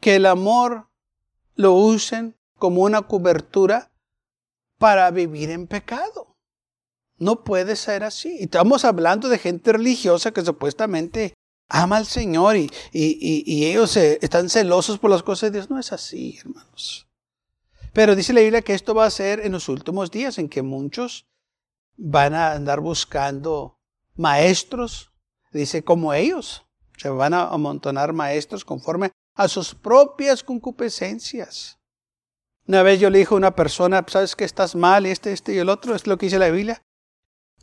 que 0.00 0.16
el 0.16 0.26
amor 0.26 0.88
lo 1.54 1.72
usen 1.72 2.36
como 2.58 2.82
una 2.82 3.02
cobertura 3.02 3.90
para 4.78 5.10
vivir 5.10 5.50
en 5.50 5.66
pecado. 5.66 6.36
No 7.16 7.44
puede 7.44 7.76
ser 7.76 8.04
así. 8.04 8.38
Estamos 8.40 8.84
hablando 8.84 9.28
de 9.28 9.38
gente 9.38 9.72
religiosa 9.72 10.32
que 10.32 10.42
supuestamente 10.42 11.34
ama 11.72 11.96
al 11.96 12.06
Señor 12.06 12.56
y, 12.56 12.70
y, 12.92 13.64
ellos 13.64 13.96
están 13.96 14.50
celosos 14.50 14.98
por 14.98 15.10
las 15.10 15.22
cosas 15.22 15.50
de 15.50 15.58
Dios. 15.58 15.70
No 15.70 15.78
es 15.78 15.92
así, 15.92 16.38
hermanos. 16.38 17.08
Pero 17.92 18.14
dice 18.14 18.32
la 18.32 18.40
Biblia 18.42 18.62
que 18.62 18.74
esto 18.74 18.94
va 18.94 19.06
a 19.06 19.10
ser 19.10 19.40
en 19.40 19.52
los 19.52 19.68
últimos 19.68 20.10
días 20.10 20.38
en 20.38 20.48
que 20.48 20.62
muchos 20.62 21.26
van 21.96 22.34
a 22.34 22.52
andar 22.52 22.80
buscando 22.80 23.78
maestros, 24.14 25.12
dice 25.52 25.82
como 25.82 26.12
ellos. 26.12 26.64
Se 26.98 27.08
van 27.08 27.34
a 27.34 27.48
amontonar 27.48 28.12
maestros 28.12 28.64
conforme 28.64 29.10
a 29.34 29.48
sus 29.48 29.74
propias 29.74 30.42
concupiscencias. 30.42 31.78
Una 32.66 32.82
vez 32.82 33.00
yo 33.00 33.10
le 33.10 33.18
dije 33.18 33.34
a 33.34 33.38
una 33.38 33.56
persona, 33.56 34.04
sabes 34.06 34.36
que 34.36 34.44
estás 34.44 34.74
mal, 34.74 35.06
este, 35.06 35.32
este 35.32 35.54
y 35.54 35.58
el 35.58 35.68
otro, 35.68 35.94
es 35.94 36.06
lo 36.06 36.16
que 36.16 36.26
dice 36.26 36.38
la 36.38 36.50
Biblia. 36.50 36.82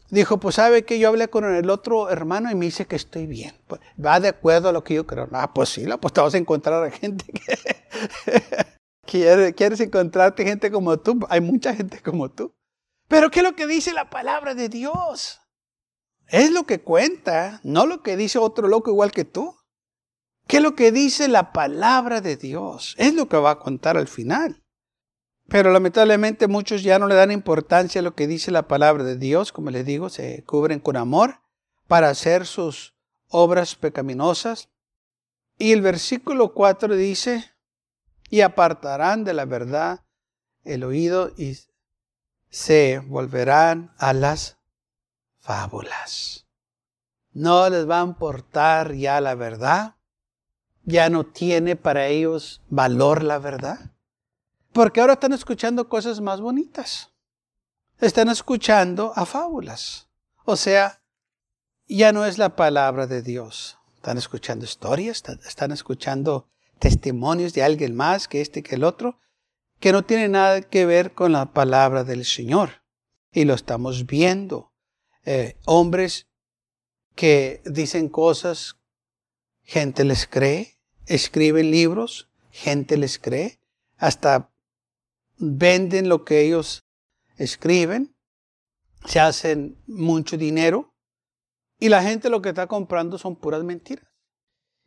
Dijo, 0.10 0.40
pues 0.40 0.56
sabe 0.56 0.86
que 0.86 0.98
yo 0.98 1.10
hablé 1.10 1.28
con 1.28 1.46
el 1.46 1.70
otro 1.70 2.10
hermano 2.10 2.50
y 2.50 2.56
me 2.56 2.66
dice 2.66 2.88
que 2.88 2.96
estoy 2.96 3.28
bien. 3.28 3.56
Pues, 3.68 3.80
va 4.04 4.20
de 4.20 4.30
acuerdo 4.30 4.70
a 4.70 4.72
lo 4.72 4.84
que 4.84 4.96
yo 4.96 5.06
creo. 5.06 5.28
Ah, 5.32 5.54
pues 5.54 5.70
sí, 5.70 5.86
pues 6.02 6.14
te 6.14 6.22
vas 6.22 6.34
a 6.34 6.38
encontrar 6.38 6.84
a 6.84 6.92
gente 6.92 7.26
que 9.06 9.54
quieres 9.56 9.80
encontrarte 9.80 10.44
gente 10.44 10.72
como 10.72 10.98
tú. 11.00 11.20
Hay 11.30 11.42
mucha 11.42 11.76
gente 11.76 12.02
como 12.02 12.30
tú. 12.32 12.54
Pero 13.08 13.30
¿qué 13.30 13.40
es 13.40 13.46
lo 13.46 13.56
que 13.56 13.68
dice 13.68 13.94
la 13.94 14.10
palabra 14.10 14.56
de 14.56 14.70
Dios? 14.70 15.42
Es 16.28 16.52
lo 16.52 16.64
que 16.64 16.82
cuenta, 16.82 17.60
no 17.64 17.86
lo 17.86 18.02
que 18.02 18.18
dice 18.18 18.38
otro 18.40 18.68
loco 18.68 18.90
igual 18.92 19.12
que 19.12 19.26
tú. 19.26 19.56
¿Qué 20.48 20.58
es 20.58 20.64
lo 20.64 20.76
que 20.76 20.92
dice 20.92 21.28
la 21.28 21.52
palabra 21.52 22.22
de 22.22 22.36
Dios? 22.36 22.96
Es 22.98 23.14
lo 23.14 23.30
que 23.30 23.38
va 23.38 23.52
a 23.52 23.60
contar 23.60 23.98
al 23.98 24.08
final. 24.08 24.59
Pero 25.50 25.72
lamentablemente 25.72 26.48
muchos 26.48 26.84
ya 26.84 27.00
no 27.00 27.08
le 27.08 27.16
dan 27.16 27.32
importancia 27.32 28.00
a 28.00 28.04
lo 28.04 28.14
que 28.14 28.28
dice 28.28 28.52
la 28.52 28.68
palabra 28.68 29.04
de 29.04 29.18
Dios, 29.18 29.52
como 29.52 29.72
les 29.72 29.86
digo, 29.86 30.10
se 30.10 30.44
cubren 30.44 30.80
con 30.80 30.96
amor 30.96 31.42
para 31.88 32.10
hacer 32.10 32.46
sus 32.46 32.94
obras 33.28 33.76
pecaminosas. 33.76 34.70
Y 35.58 35.72
el 35.72 35.82
versículo 35.82 36.54
4 36.54 36.96
dice, 36.96 37.52
y 38.30 38.42
apartarán 38.42 39.24
de 39.24 39.34
la 39.34 39.46
verdad 39.46 40.06
el 40.64 40.84
oído 40.84 41.32
y 41.36 41.58
se 42.50 43.00
volverán 43.00 43.92
a 43.98 44.14
las 44.14 44.58
fábulas. 45.40 46.46
No 47.34 47.70
les 47.70 47.90
va 47.90 48.02
a 48.02 48.06
importar 48.06 48.94
ya 48.94 49.20
la 49.20 49.36
verdad, 49.36 49.96
ya 50.84 51.10
no 51.10 51.26
tiene 51.26 51.76
para 51.76 52.08
ellos 52.08 52.62
valor 52.70 53.24
la 53.24 53.40
verdad. 53.40 53.92
Porque 54.74 55.02
ahora 55.02 55.14
están 55.14 55.34
escuchando 55.34 55.90
cosas 55.90 56.22
más 56.22 56.42
bonitas. 56.42 57.12
Están 58.00 58.30
escuchando 58.30 59.14
a 59.16 59.26
fábulas. 59.26 60.08
O 60.46 60.56
sea, 60.56 61.02
ya 61.88 62.12
no 62.14 62.26
es 62.26 62.38
la 62.38 62.56
palabra 62.56 63.08
de 63.08 63.22
Dios. 63.22 63.78
Están 63.96 64.18
escuchando 64.18 64.64
historias, 64.64 65.24
están 65.46 65.72
escuchando 65.72 66.48
testimonios 66.80 67.54
de 67.54 67.64
alguien 67.64 67.96
más 67.96 68.28
que 68.28 68.42
este 68.42 68.64
que 68.64 68.76
el 68.76 68.84
otro, 68.84 69.20
que 69.80 69.92
no 69.92 70.04
tiene 70.04 70.30
nada 70.30 70.62
que 70.62 70.86
ver 70.86 71.14
con 71.14 71.34
la 71.34 71.52
palabra 71.52 72.04
del 72.04 72.24
Señor. 72.24 72.84
Y 73.32 73.46
lo 73.46 73.54
estamos 73.54 74.06
viendo. 74.06 74.72
Eh, 75.26 75.58
hombres 75.66 76.28
que 77.16 77.62
dicen 77.66 78.08
cosas, 78.08 78.78
gente 79.64 80.06
les 80.06 80.26
cree, 80.26 80.80
escriben 81.06 81.70
libros, 81.70 82.30
gente 82.50 82.98
les 82.98 83.20
cree, 83.20 83.60
hasta 83.98 84.49
venden 85.40 86.10
lo 86.10 86.26
que 86.26 86.42
ellos 86.42 86.84
escriben, 87.38 88.16
se 89.06 89.20
hacen 89.20 89.82
mucho 89.88 90.38
dinero 90.38 90.94
y 91.80 91.90
la 91.90 92.04
gente 92.04 92.30
lo 92.30 92.42
que 92.42 92.50
está 92.50 92.68
comprando 92.68 93.18
son 93.18 93.38
puras 93.38 93.64
mentiras. 93.64 94.06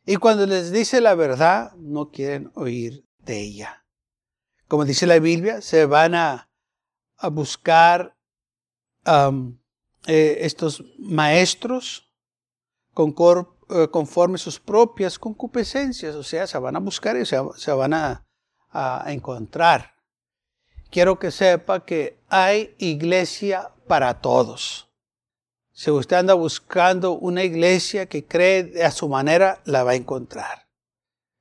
Y 0.04 0.16
cuando 0.16 0.46
les 0.46 0.70
dice 0.70 1.00
la 1.00 1.14
verdad, 1.14 1.72
no 1.76 2.10
quieren 2.10 2.52
oír 2.54 3.06
de 3.18 3.40
ella. 3.40 3.86
Como 4.68 4.84
dice 4.84 5.06
la 5.06 5.18
Biblia, 5.18 5.62
se 5.62 5.86
van 5.86 6.14
a, 6.14 6.48
buscar 7.30 8.16
um, 9.06 9.60
eh, 10.06 10.38
estos 10.40 10.82
maestros 10.98 12.12
eh, 12.96 13.88
conforme 13.92 14.38
sus 14.38 14.58
propias 14.58 15.20
concupiscencias, 15.20 16.16
o 16.16 16.24
sea, 16.24 16.48
se 16.48 16.58
van 16.58 16.74
a 16.74 16.80
buscar 16.80 17.16
y 17.16 17.24
se, 17.24 17.72
van 17.72 17.94
a 17.94 18.24
encontrar 19.06 19.92
quiero 20.92 21.18
que 21.18 21.32
sepa 21.32 21.84
que 21.84 22.18
hay 22.28 22.76
iglesia 22.78 23.70
para 23.88 24.20
todos. 24.20 24.88
Si 25.72 25.90
usted 25.90 26.16
anda 26.16 26.34
buscando 26.34 27.12
una 27.12 27.42
iglesia 27.42 28.06
que 28.06 28.24
cree 28.24 28.84
a 28.84 28.90
su 28.90 29.08
manera, 29.08 29.60
la 29.64 29.82
va 29.82 29.92
a 29.92 29.96
encontrar. 29.96 30.68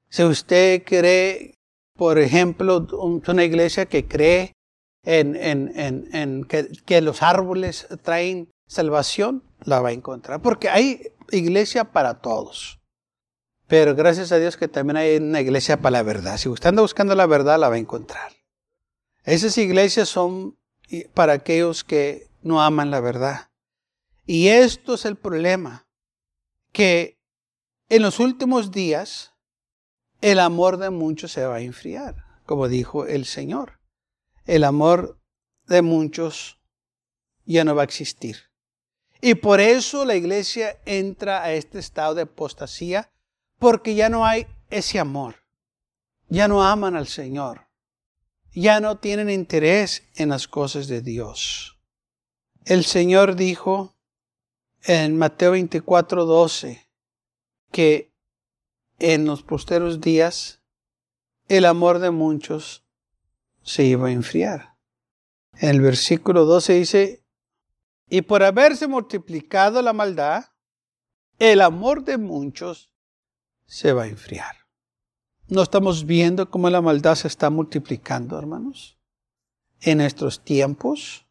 Si 0.09 0.23
usted 0.23 0.83
cree, 0.83 1.53
por 1.95 2.17
ejemplo, 2.17 2.87
una 3.27 3.43
iglesia 3.43 3.85
que 3.85 4.07
cree 4.07 4.53
en, 5.03 5.35
en, 5.35 6.43
que, 6.45 6.69
que 6.85 7.01
los 7.01 7.21
árboles 7.21 7.87
traen 8.01 8.49
salvación, 8.67 9.43
la 9.63 9.81
va 9.81 9.89
a 9.89 9.93
encontrar. 9.93 10.41
Porque 10.41 10.69
hay 10.69 11.11
iglesia 11.31 11.91
para 11.91 12.21
todos. 12.21 12.79
Pero 13.67 13.95
gracias 13.95 14.31
a 14.31 14.37
Dios 14.37 14.57
que 14.57 14.67
también 14.67 14.97
hay 14.97 15.17
una 15.17 15.41
iglesia 15.41 15.77
para 15.77 15.99
la 15.99 16.03
verdad. 16.03 16.37
Si 16.37 16.49
usted 16.49 16.69
anda 16.69 16.81
buscando 16.81 17.15
la 17.15 17.25
verdad, 17.25 17.59
la 17.59 17.69
va 17.69 17.75
a 17.75 17.79
encontrar. 17.79 18.40
Esas 19.23 19.57
iglesias 19.57 20.10
son 20.10 20.57
para 21.13 21.34
aquellos 21.34 21.84
que 21.84 22.29
no 22.41 22.62
aman 22.62 22.89
la 22.89 22.99
verdad. 22.99 23.51
Y 24.25 24.47
esto 24.47 24.95
es 24.95 25.05
el 25.05 25.15
problema, 25.15 25.88
que 26.71 27.19
en 27.89 28.01
los 28.01 28.19
últimos 28.19 28.71
días 28.71 29.34
el 30.21 30.39
amor 30.39 30.77
de 30.77 30.89
muchos 30.89 31.31
se 31.31 31.45
va 31.45 31.55
a 31.55 31.62
enfriar, 31.62 32.25
como 32.45 32.67
dijo 32.67 33.05
el 33.05 33.25
Señor. 33.25 33.79
El 34.45 34.63
amor 34.63 35.19
de 35.67 35.81
muchos 35.81 36.60
ya 37.45 37.63
no 37.63 37.75
va 37.75 37.84
a 37.84 37.86
existir. 37.86 38.38
Y 39.21 39.36
por 39.36 39.62
eso 39.62 40.03
la 40.03 40.15
iglesia 40.15 40.79
entra 40.86 41.43
a 41.43 41.53
este 41.53 41.77
estado 41.77 42.15
de 42.15 42.23
apostasía, 42.23 43.12
porque 43.60 43.93
ya 43.93 44.10
no 44.10 44.25
hay 44.25 44.47
ese 44.71 44.97
amor. 44.97 45.43
Ya 46.27 46.47
no 46.47 46.63
aman 46.63 46.95
al 46.95 47.07
Señor 47.07 47.70
ya 48.53 48.79
no 48.79 48.97
tienen 48.97 49.29
interés 49.29 50.03
en 50.15 50.29
las 50.29 50.47
cosas 50.47 50.87
de 50.87 51.01
Dios. 51.01 51.79
El 52.65 52.85
Señor 52.85 53.35
dijo 53.35 53.95
en 54.83 55.17
Mateo 55.17 55.51
24, 55.51 56.25
12 56.25 56.87
que 57.71 58.13
en 58.99 59.25
los 59.25 59.43
posteros 59.43 60.01
días 60.01 60.61
el 61.47 61.65
amor 61.65 61.99
de 61.99 62.11
muchos 62.11 62.85
se 63.63 63.83
iba 63.83 64.07
a 64.07 64.11
enfriar. 64.11 64.77
En 65.55 65.69
el 65.69 65.81
versículo 65.81 66.45
12 66.45 66.73
dice, 66.73 67.25
y 68.09 68.21
por 68.21 68.43
haberse 68.43 68.87
multiplicado 68.87 69.81
la 69.81 69.93
maldad, 69.93 70.45
el 71.39 71.61
amor 71.61 72.03
de 72.03 72.17
muchos 72.17 72.93
se 73.65 73.93
va 73.93 74.03
a 74.03 74.07
enfriar. 74.07 74.61
¿No 75.51 75.61
estamos 75.61 76.05
viendo 76.05 76.49
cómo 76.49 76.69
la 76.69 76.81
maldad 76.81 77.13
se 77.13 77.27
está 77.27 77.49
multiplicando, 77.49 78.39
hermanos? 78.39 78.97
En 79.81 79.99
nuestros 79.99 80.43
tiempos. 80.43 81.27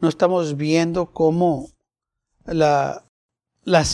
¿No 0.00 0.08
estamos 0.08 0.56
viendo 0.56 1.12
cómo 1.12 1.70
la, 2.44 3.06
la 3.62 3.84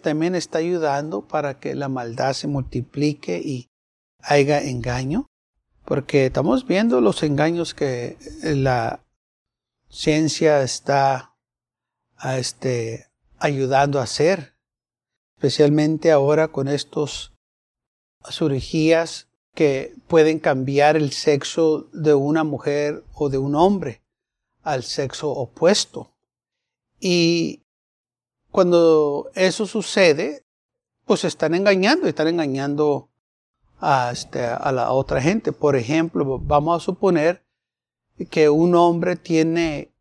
también 0.00 0.34
está 0.34 0.58
ayudando 0.58 1.26
para 1.26 1.60
que 1.60 1.74
la 1.74 1.88
maldad 1.88 2.32
se 2.32 2.46
multiplique 2.46 3.38
y 3.44 3.66
haya 4.20 4.62
engaño? 4.62 5.26
porque 5.86 6.26
estamos 6.26 6.66
viendo 6.66 7.00
los 7.00 7.22
engaños 7.22 7.72
que 7.72 8.18
la 8.42 9.04
ciencia 9.88 10.62
está 10.62 11.36
a 12.16 12.38
este, 12.38 13.06
ayudando 13.38 14.00
a 14.00 14.02
hacer, 14.02 14.56
especialmente 15.36 16.10
ahora 16.10 16.48
con 16.48 16.66
estos 16.66 17.35
cirugías 18.30 19.28
que 19.54 19.94
pueden 20.06 20.38
cambiar 20.38 20.96
el 20.96 21.12
sexo 21.12 21.88
de 21.92 22.14
una 22.14 22.44
mujer 22.44 23.04
o 23.14 23.28
de 23.28 23.38
un 23.38 23.54
hombre 23.54 24.02
al 24.62 24.82
sexo 24.82 25.30
opuesto. 25.30 26.12
Y 27.00 27.62
cuando 28.50 29.30
eso 29.34 29.66
sucede, 29.66 30.44
pues 31.04 31.24
están 31.24 31.54
engañando, 31.54 32.06
están 32.06 32.28
engañando 32.28 33.08
a, 33.80 34.10
este, 34.12 34.40
la 34.40 34.90
otra 34.92 35.22
gente. 35.22 35.52
Por 35.52 35.76
ejemplo, 35.76 36.38
vamos 36.38 36.82
a 36.82 36.84
suponer 36.84 37.44
que 38.30 38.48
un 38.48 38.74
hombre 38.74 39.16
tiene 39.16 39.92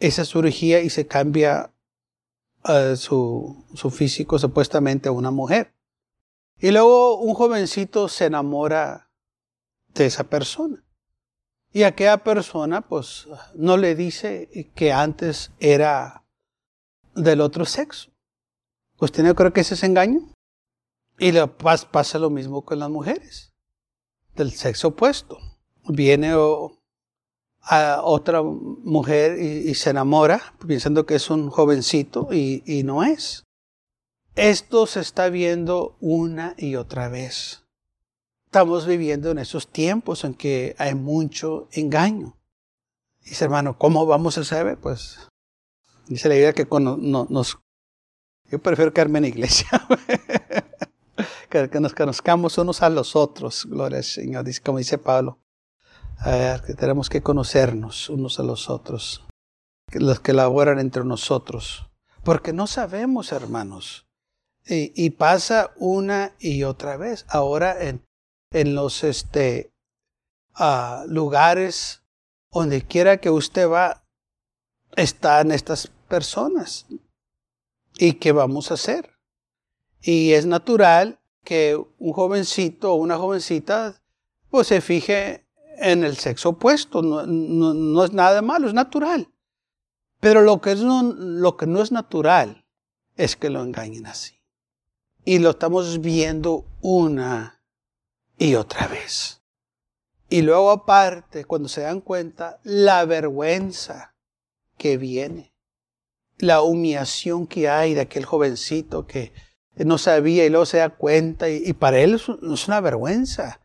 esa 0.00 0.24
cirugía 0.24 0.80
y 0.80 0.90
se 0.90 1.06
cambia 1.06 1.72
uh, 2.64 2.96
su, 2.96 3.64
su 3.74 3.90
físico 3.90 4.38
supuestamente 4.38 5.08
a 5.08 5.12
una 5.12 5.30
mujer. 5.30 5.74
Y 6.58 6.70
luego 6.70 7.18
un 7.18 7.34
jovencito 7.34 8.08
se 8.08 8.26
enamora 8.26 9.10
de 9.88 10.06
esa 10.06 10.24
persona. 10.24 10.84
Y 11.72 11.82
aquella 11.82 12.18
persona 12.18 12.82
pues 12.82 13.26
no 13.54 13.76
le 13.76 13.94
dice 13.94 14.72
que 14.74 14.92
antes 14.92 15.50
era 15.58 16.24
del 17.14 17.40
otro 17.40 17.64
sexo. 17.64 18.10
¿Usted 19.00 19.24
no 19.24 19.34
cree 19.34 19.52
que 19.52 19.60
ese 19.60 19.74
es 19.74 19.82
engaño? 19.82 20.20
Y 21.18 21.32
le 21.32 21.46
pasa 21.48 22.18
lo 22.18 22.30
mismo 22.30 22.64
con 22.64 22.78
las 22.78 22.90
mujeres 22.90 23.52
del 24.34 24.52
sexo 24.52 24.88
opuesto. 24.88 25.38
Viene 25.88 26.32
a 27.60 28.02
otra 28.02 28.42
mujer 28.42 29.40
y, 29.40 29.74
se 29.74 29.90
enamora 29.90 30.54
pensando 30.66 31.06
que 31.06 31.16
es 31.16 31.28
un 31.30 31.50
jovencito 31.50 32.28
y 32.32 32.82
no 32.84 33.02
es. 33.02 33.43
Esto 34.36 34.86
se 34.86 34.98
está 34.98 35.28
viendo 35.28 35.96
una 36.00 36.54
y 36.58 36.74
otra 36.74 37.08
vez. 37.08 37.62
Estamos 38.46 38.84
viviendo 38.84 39.30
en 39.30 39.38
esos 39.38 39.68
tiempos 39.68 40.24
en 40.24 40.34
que 40.34 40.74
hay 40.76 40.96
mucho 40.96 41.68
engaño. 41.70 42.36
Dice 43.22 43.44
hermano, 43.44 43.78
¿cómo 43.78 44.06
vamos 44.06 44.36
a 44.36 44.44
saber? 44.44 44.76
Pues 44.78 45.18
dice 46.08 46.28
la 46.28 46.34
idea 46.34 46.52
que 46.52 46.66
nos... 46.66 47.58
Yo 48.50 48.58
prefiero 48.58 48.92
quedarme 48.92 49.18
en 49.18 49.22
la 49.22 49.28
iglesia. 49.28 49.68
que, 51.48 51.80
nos 51.80 51.94
conozcamos 51.94 52.58
unos 52.58 52.82
a 52.82 52.90
los 52.90 53.14
otros. 53.14 53.66
Gloria 53.66 53.98
al 53.98 54.04
Señor, 54.04 54.44
como 54.64 54.78
dice 54.78 54.98
Pablo. 54.98 55.38
A 56.18 56.30
ver, 56.30 56.62
que 56.62 56.74
tenemos 56.74 57.08
que 57.08 57.22
conocernos 57.22 58.10
unos 58.10 58.40
a 58.40 58.42
los 58.42 58.68
otros. 58.68 59.24
Los 59.92 60.18
que 60.18 60.32
laboran 60.32 60.80
entre 60.80 61.04
nosotros. 61.04 61.88
Porque 62.24 62.52
no 62.52 62.66
sabemos, 62.66 63.30
hermanos. 63.30 64.04
Y, 64.66 65.10
pasa 65.10 65.72
una 65.76 66.32
y 66.38 66.62
otra 66.62 66.96
vez. 66.96 67.26
Ahora 67.28 67.82
en, 67.82 68.02
en 68.50 68.74
los 68.74 69.04
este, 69.04 69.74
uh, 70.58 71.06
lugares 71.06 72.02
donde 72.50 72.82
quiera 72.82 73.18
que 73.18 73.30
usted 73.30 73.68
va, 73.68 74.04
están 74.96 75.50
estas 75.50 75.88
personas. 76.08 76.86
¿Y 77.98 78.14
qué 78.14 78.32
vamos 78.32 78.70
a 78.70 78.74
hacer? 78.74 79.18
Y 80.00 80.32
es 80.32 80.46
natural 80.46 81.20
que 81.44 81.76
un 81.98 82.12
jovencito 82.12 82.92
o 82.92 82.96
una 82.96 83.16
jovencita 83.16 84.00
pues 84.50 84.68
se 84.68 84.80
fije 84.80 85.46
en 85.78 86.04
el 86.04 86.16
sexo 86.16 86.50
opuesto. 86.50 87.02
No, 87.02 87.26
no, 87.26 88.04
es 88.04 88.12
nada 88.12 88.40
malo, 88.42 88.68
es 88.68 88.74
natural. 88.74 89.28
Pero 90.20 90.42
lo 90.42 90.60
que, 90.60 90.72
es 90.72 90.80
no, 90.80 91.02
lo 91.02 91.56
que 91.56 91.66
no 91.66 91.82
es 91.82 91.92
natural 91.92 92.64
es 93.16 93.36
que 93.36 93.50
lo 93.50 93.62
engañen 93.62 94.06
así. 94.06 94.40
Y 95.24 95.38
lo 95.38 95.50
estamos 95.50 96.00
viendo 96.00 96.66
una 96.80 97.62
y 98.38 98.54
otra 98.54 98.88
vez. 98.88 99.42
Y 100.28 100.42
luego 100.42 100.70
aparte, 100.70 101.44
cuando 101.44 101.68
se 101.68 101.82
dan 101.82 102.00
cuenta, 102.00 102.60
la 102.64 103.04
vergüenza 103.04 104.14
que 104.76 104.96
viene, 104.96 105.54
la 106.38 106.62
humillación 106.62 107.46
que 107.46 107.68
hay 107.68 107.94
de 107.94 108.02
aquel 108.02 108.24
jovencito 108.24 109.06
que 109.06 109.32
no 109.76 109.98
sabía 109.98 110.44
y 110.44 110.50
luego 110.50 110.66
se 110.66 110.78
da 110.78 110.90
cuenta 110.90 111.48
y, 111.48 111.72
para 111.72 112.00
él 112.00 112.14
es, 112.14 112.28
una 112.28 112.80
vergüenza 112.80 113.60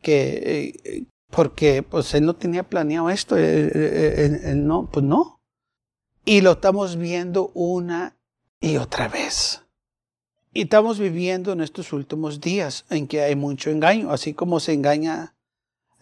que 0.00 0.72
eh, 0.84 1.06
porque 1.30 1.82
pues 1.82 2.14
él 2.14 2.24
no 2.24 2.36
tenía 2.36 2.62
planeado 2.62 3.10
esto, 3.10 3.36
él, 3.36 4.66
no, 4.66 4.88
pues 4.90 5.04
no. 5.04 5.40
Y 6.24 6.40
lo 6.40 6.52
estamos 6.52 6.96
viendo 6.96 7.50
una 7.54 8.18
y 8.60 8.76
otra 8.76 9.08
vez. 9.08 9.62
Y 10.52 10.62
estamos 10.62 10.98
viviendo 10.98 11.52
en 11.52 11.60
estos 11.60 11.92
últimos 11.92 12.40
días 12.40 12.86
en 12.90 13.06
que 13.06 13.22
hay 13.22 13.36
mucho 13.36 13.70
engaño, 13.70 14.10
así 14.10 14.32
como 14.32 14.60
se 14.60 14.72
engaña 14.72 15.34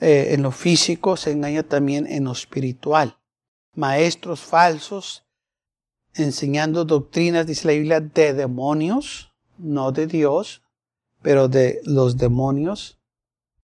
eh, 0.00 0.28
en 0.30 0.42
lo 0.42 0.52
físico, 0.52 1.16
se 1.16 1.32
engaña 1.32 1.62
también 1.62 2.06
en 2.06 2.24
lo 2.24 2.32
espiritual. 2.32 3.18
Maestros 3.74 4.40
falsos 4.40 5.24
enseñando 6.14 6.84
doctrinas, 6.84 7.46
dice 7.46 7.66
la 7.66 7.74
Biblia, 7.74 8.00
de 8.00 8.32
demonios, 8.32 9.32
no 9.58 9.92
de 9.92 10.06
Dios, 10.06 10.62
pero 11.22 11.48
de 11.48 11.80
los 11.84 12.16
demonios. 12.16 12.98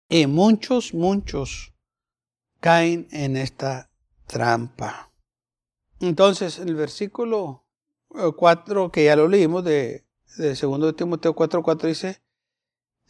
Y 0.08 0.26
muchos, 0.26 0.94
muchos 0.94 1.72
caen 2.60 3.08
en 3.10 3.36
esta 3.36 3.90
trampa. 4.26 5.12
Entonces, 6.00 6.58
el 6.58 6.74
versículo 6.74 7.66
4, 8.08 8.86
eh, 8.86 8.90
que 8.92 9.04
ya 9.04 9.16
lo 9.16 9.28
leímos 9.28 9.64
de, 9.64 10.06
de 10.36 10.54
2 10.54 10.96
Timoteo 10.96 11.34
4, 11.34 11.62
4 11.62 11.88
dice, 11.88 12.20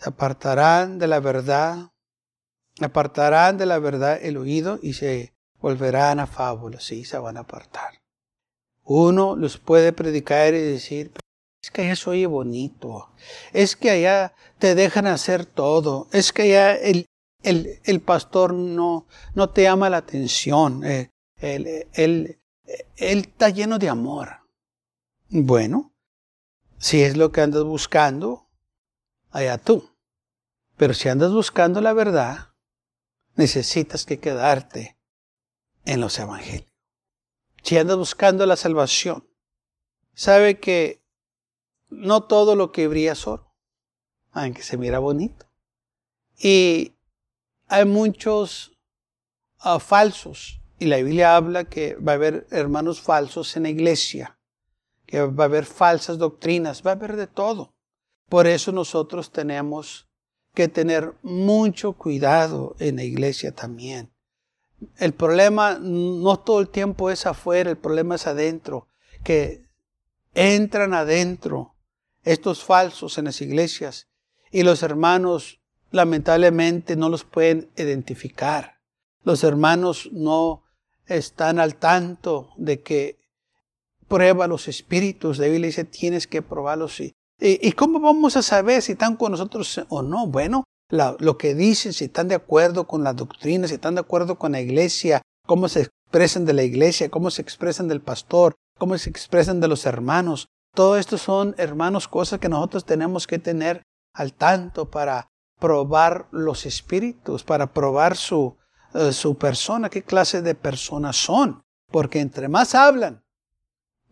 apartarán 0.01 0.99
de 0.99 1.07
la 1.07 1.21
verdad, 1.21 1.91
apartarán 2.81 3.59
de 3.59 3.67
la 3.67 3.79
verdad 3.79 4.19
el 4.23 4.37
oído 4.37 4.79
y 4.83 4.95
se 4.95 5.35
volverán 5.61 6.21
a 6.21 6.27
fábulas. 6.27 6.85
Sí, 6.85 7.05
se 7.05 7.19
van 7.19 7.37
a 7.37 7.41
apartar. 7.41 8.01
Uno 8.85 9.37
los 9.37 9.59
puede 9.59 9.93
predicar 9.93 10.55
y 10.55 10.61
decir, 10.61 11.13
es 11.63 11.71
que 11.71 11.83
allá 11.83 11.97
se 11.97 12.11
oye 12.11 12.27
bonito. 12.27 13.11
Es 13.53 13.77
que 13.77 13.91
allá 13.91 14.35
te 14.59 14.75
dejan 14.75 15.07
hacer 15.07 15.45
todo. 15.45 16.09
Es 16.13 16.33
que 16.33 16.43
allá 16.43 16.75
el, 16.75 17.07
el, 17.43 17.81
el 17.85 18.01
pastor 18.01 18.55
no, 18.55 19.07
no 19.35 19.51
te 19.51 19.63
llama 19.63 19.91
la 19.91 19.99
atención. 19.99 20.85
Eh, 20.85 21.11
él, 21.37 21.87
él, 21.93 22.41
él 22.97 23.19
está 23.19 23.51
lleno 23.51 23.79
de 23.79 23.89
amor. 23.89 24.41
Bueno, 25.29 25.90
si 26.81 27.03
es 27.03 27.19
lo 27.19 27.31
que 27.31 27.43
andas 27.43 27.63
buscando, 27.63 28.49
allá 29.31 29.59
tú. 29.59 29.95
Pero 30.79 30.95
si 30.95 31.11
andas 31.11 31.31
buscando 31.31 31.83
la 31.83 31.93
verdad, 31.93 32.55
necesitas 33.37 34.07
que 34.07 34.19
quedarte 34.19 34.99
en 35.85 36.01
los 36.01 36.19
evangelios. 36.19 36.73
Si 37.63 37.77
andas 37.77 37.99
buscando 37.99 38.47
la 38.47 38.57
salvación, 38.57 39.29
sabe 40.15 40.59
que 40.59 41.05
no 41.91 42.23
todo 42.23 42.57
lo 42.57 42.73
que 42.73 42.89
brilla 42.89 43.13
es 43.13 43.27
oro, 43.27 43.55
aunque 44.31 44.63
se 44.63 44.79
mira 44.79 44.99
bonito. 45.01 45.53
Y 46.39 46.97
hay 47.67 47.85
muchos 47.85 48.73
ah, 49.59 49.79
falsos, 49.81 50.63
y 50.79 50.87
la 50.87 50.97
Biblia 50.97 51.37
habla 51.37 51.65
que 51.65 51.97
va 51.97 52.13
a 52.13 52.15
haber 52.15 52.47
hermanos 52.51 53.03
falsos 53.03 53.55
en 53.59 53.65
la 53.65 53.69
iglesia, 53.69 54.40
que 55.11 55.21
va 55.23 55.45
a 55.45 55.47
haber 55.47 55.67
falsas 55.67 56.19
doctrinas, 56.19 56.83
va 56.87 56.93
a 56.93 56.95
haber 56.95 57.17
de 57.17 57.27
todo. 57.27 57.75
Por 58.29 58.47
eso 58.47 58.71
nosotros 58.71 59.33
tenemos 59.33 60.09
que 60.55 60.69
tener 60.69 61.15
mucho 61.23 61.93
cuidado 61.95 62.77
en 62.79 62.97
la 62.97 63.03
iglesia 63.03 63.53
también. 63.53 64.13
El 64.97 65.13
problema 65.13 65.79
no 65.81 66.39
todo 66.39 66.61
el 66.61 66.69
tiempo 66.69 67.11
es 67.11 67.27
afuera, 67.27 67.71
el 67.71 67.77
problema 67.77 68.15
es 68.15 68.27
adentro, 68.27 68.87
que 69.25 69.69
entran 70.33 70.95
adentro 70.95 71.75
estos 72.23 72.65
falsos 72.65 73.19
en 73.19 73.27
las 73.27 73.41
iglesias 73.41 74.09
y 74.51 74.63
los 74.63 74.83
hermanos 74.83 75.61
lamentablemente 75.91 76.97
no 76.97 77.09
los 77.09 77.25
pueden 77.25 77.69
identificar. 77.77 78.81
Los 79.25 79.43
hermanos 79.45 80.09
no 80.13 80.63
están 81.07 81.59
al 81.59 81.75
tanto 81.75 82.51
de 82.57 82.81
que 82.83 83.20
prueba 84.11 84.49
los 84.49 84.69
espíritus. 84.69 85.39
La 85.39 85.47
Biblia 85.47 85.69
dice 85.69 85.85
tienes 85.85 86.27
que 86.27 86.43
probarlos. 86.43 87.01
¿Y, 87.01 87.15
y 87.39 87.73
cómo 87.73 88.01
vamos 88.01 88.37
a 88.37 88.43
saber 88.43 88.83
si 88.83 88.93
están 88.93 89.17
con 89.17 89.31
nosotros 89.33 89.81
o 89.89 90.03
no? 90.03 90.27
Bueno, 90.27 90.65
lo 90.91 91.39
que 91.39 91.55
dicen, 91.55 91.93
si 91.93 92.07
están 92.07 92.29
de 92.29 92.35
acuerdo 92.35 92.87
con 92.87 93.05
la 93.05 93.15
doctrina, 93.15 93.69
si 93.69 93.75
están 93.75 93.95
de 93.95 94.01
acuerdo 94.01 94.37
con 94.37 94.53
la 94.53 94.61
iglesia, 94.61 95.23
cómo 95.47 95.69
se 95.69 95.83
expresan 95.83 96.45
de 96.45 96.53
la 96.53 96.65
iglesia, 96.65 97.09
cómo 97.09 97.31
se 97.31 97.43
expresan 97.43 97.87
del 97.87 98.03
pastor, 98.03 98.57
cómo 98.77 98.99
se 98.99 99.09
expresan 99.09 99.61
de 99.61 99.69
los 99.69 99.87
hermanos. 99.87 100.49
Todo 100.75 100.97
esto 100.97 101.17
son, 101.17 101.55
hermanos, 101.59 102.09
cosas 102.09 102.41
que 102.41 102.49
nosotros 102.49 102.85
tenemos 102.85 103.27
que 103.29 103.39
tener 103.39 103.83
al 104.13 104.33
tanto 104.33 104.91
para 104.91 105.29
probar 105.61 106.27
los 106.33 106.67
espíritus, 106.67 107.45
para 107.45 107.73
probar 107.73 108.17
su, 108.17 108.57
eh, 108.95 109.13
su 109.13 109.37
persona, 109.37 109.91
qué 109.91 110.03
clase 110.03 110.43
de 110.43 110.55
personas 110.57 111.17
son. 111.17 111.63
Porque 111.93 112.21
entre 112.21 112.49
más 112.49 112.75
hablan, 112.75 113.23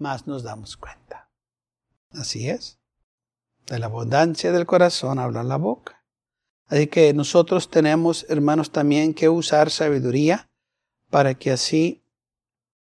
más 0.00 0.26
nos 0.26 0.42
damos 0.42 0.76
cuenta. 0.76 1.30
Así 2.10 2.48
es. 2.48 2.78
De 3.66 3.78
la 3.78 3.86
abundancia 3.86 4.52
del 4.52 4.66
corazón 4.66 5.18
habla 5.18 5.42
la 5.42 5.56
boca. 5.56 6.04
Así 6.68 6.86
que 6.86 7.12
nosotros 7.14 7.70
tenemos, 7.70 8.26
hermanos, 8.28 8.70
también 8.70 9.14
que 9.14 9.28
usar 9.28 9.70
sabiduría 9.70 10.50
para 11.10 11.34
que 11.34 11.50
así 11.50 12.02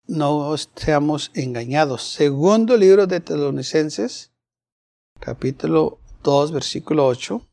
no 0.06 0.54
seamos 0.76 1.30
engañados. 1.34 2.02
Segundo 2.02 2.76
libro 2.76 3.06
de 3.06 3.20
Tesalonicenses, 3.20 4.32
capítulo 5.20 5.98
2, 6.22 6.52
versículo 6.52 7.06
8. 7.06 7.46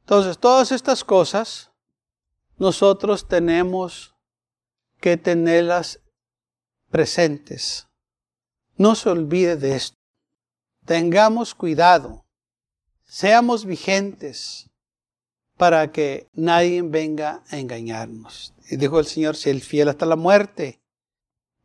Entonces, 0.00 0.38
todas 0.38 0.72
estas 0.72 1.02
cosas 1.04 1.70
nosotros 2.56 3.26
tenemos 3.26 4.14
que 5.00 5.16
tenerlas 5.16 6.00
presentes. 6.90 7.88
No 8.76 8.94
se 8.94 9.08
olvide 9.08 9.56
de 9.56 9.76
esto. 9.76 9.96
Tengamos 10.84 11.54
cuidado. 11.54 12.24
Seamos 13.04 13.64
vigentes 13.64 14.70
para 15.56 15.92
que 15.92 16.28
nadie 16.32 16.82
venga 16.82 17.42
a 17.50 17.58
engañarnos. 17.58 18.54
Y 18.68 18.76
dijo 18.76 18.98
el 18.98 19.06
Señor, 19.06 19.36
si 19.36 19.50
el 19.50 19.60
fiel 19.60 19.88
hasta 19.88 20.06
la 20.06 20.16
muerte, 20.16 20.80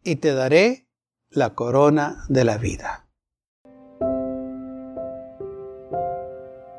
y 0.04 0.18
te 0.18 0.34
daré 0.34 0.88
la 1.30 1.56
corona 1.56 2.26
de 2.30 2.44
la 2.44 2.58
vida. 2.58 3.08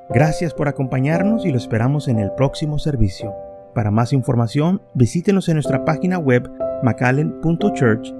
Gracias 0.09 0.55
por 0.55 0.69
acompañarnos 0.69 1.47
y 1.47 1.51
lo 1.51 1.59
esperamos 1.59 2.09
en 2.09 2.19
el 2.19 2.33
próximo 2.33 2.79
servicio. 2.79 3.33
Para 3.75 3.93
más 3.93 4.13
información, 4.13 4.83
visítenos 4.95 5.49
en 5.49 5.55
nuestra 5.55 5.85
página 5.85 6.19
web 6.19 6.51
macallen.church. 6.83 8.20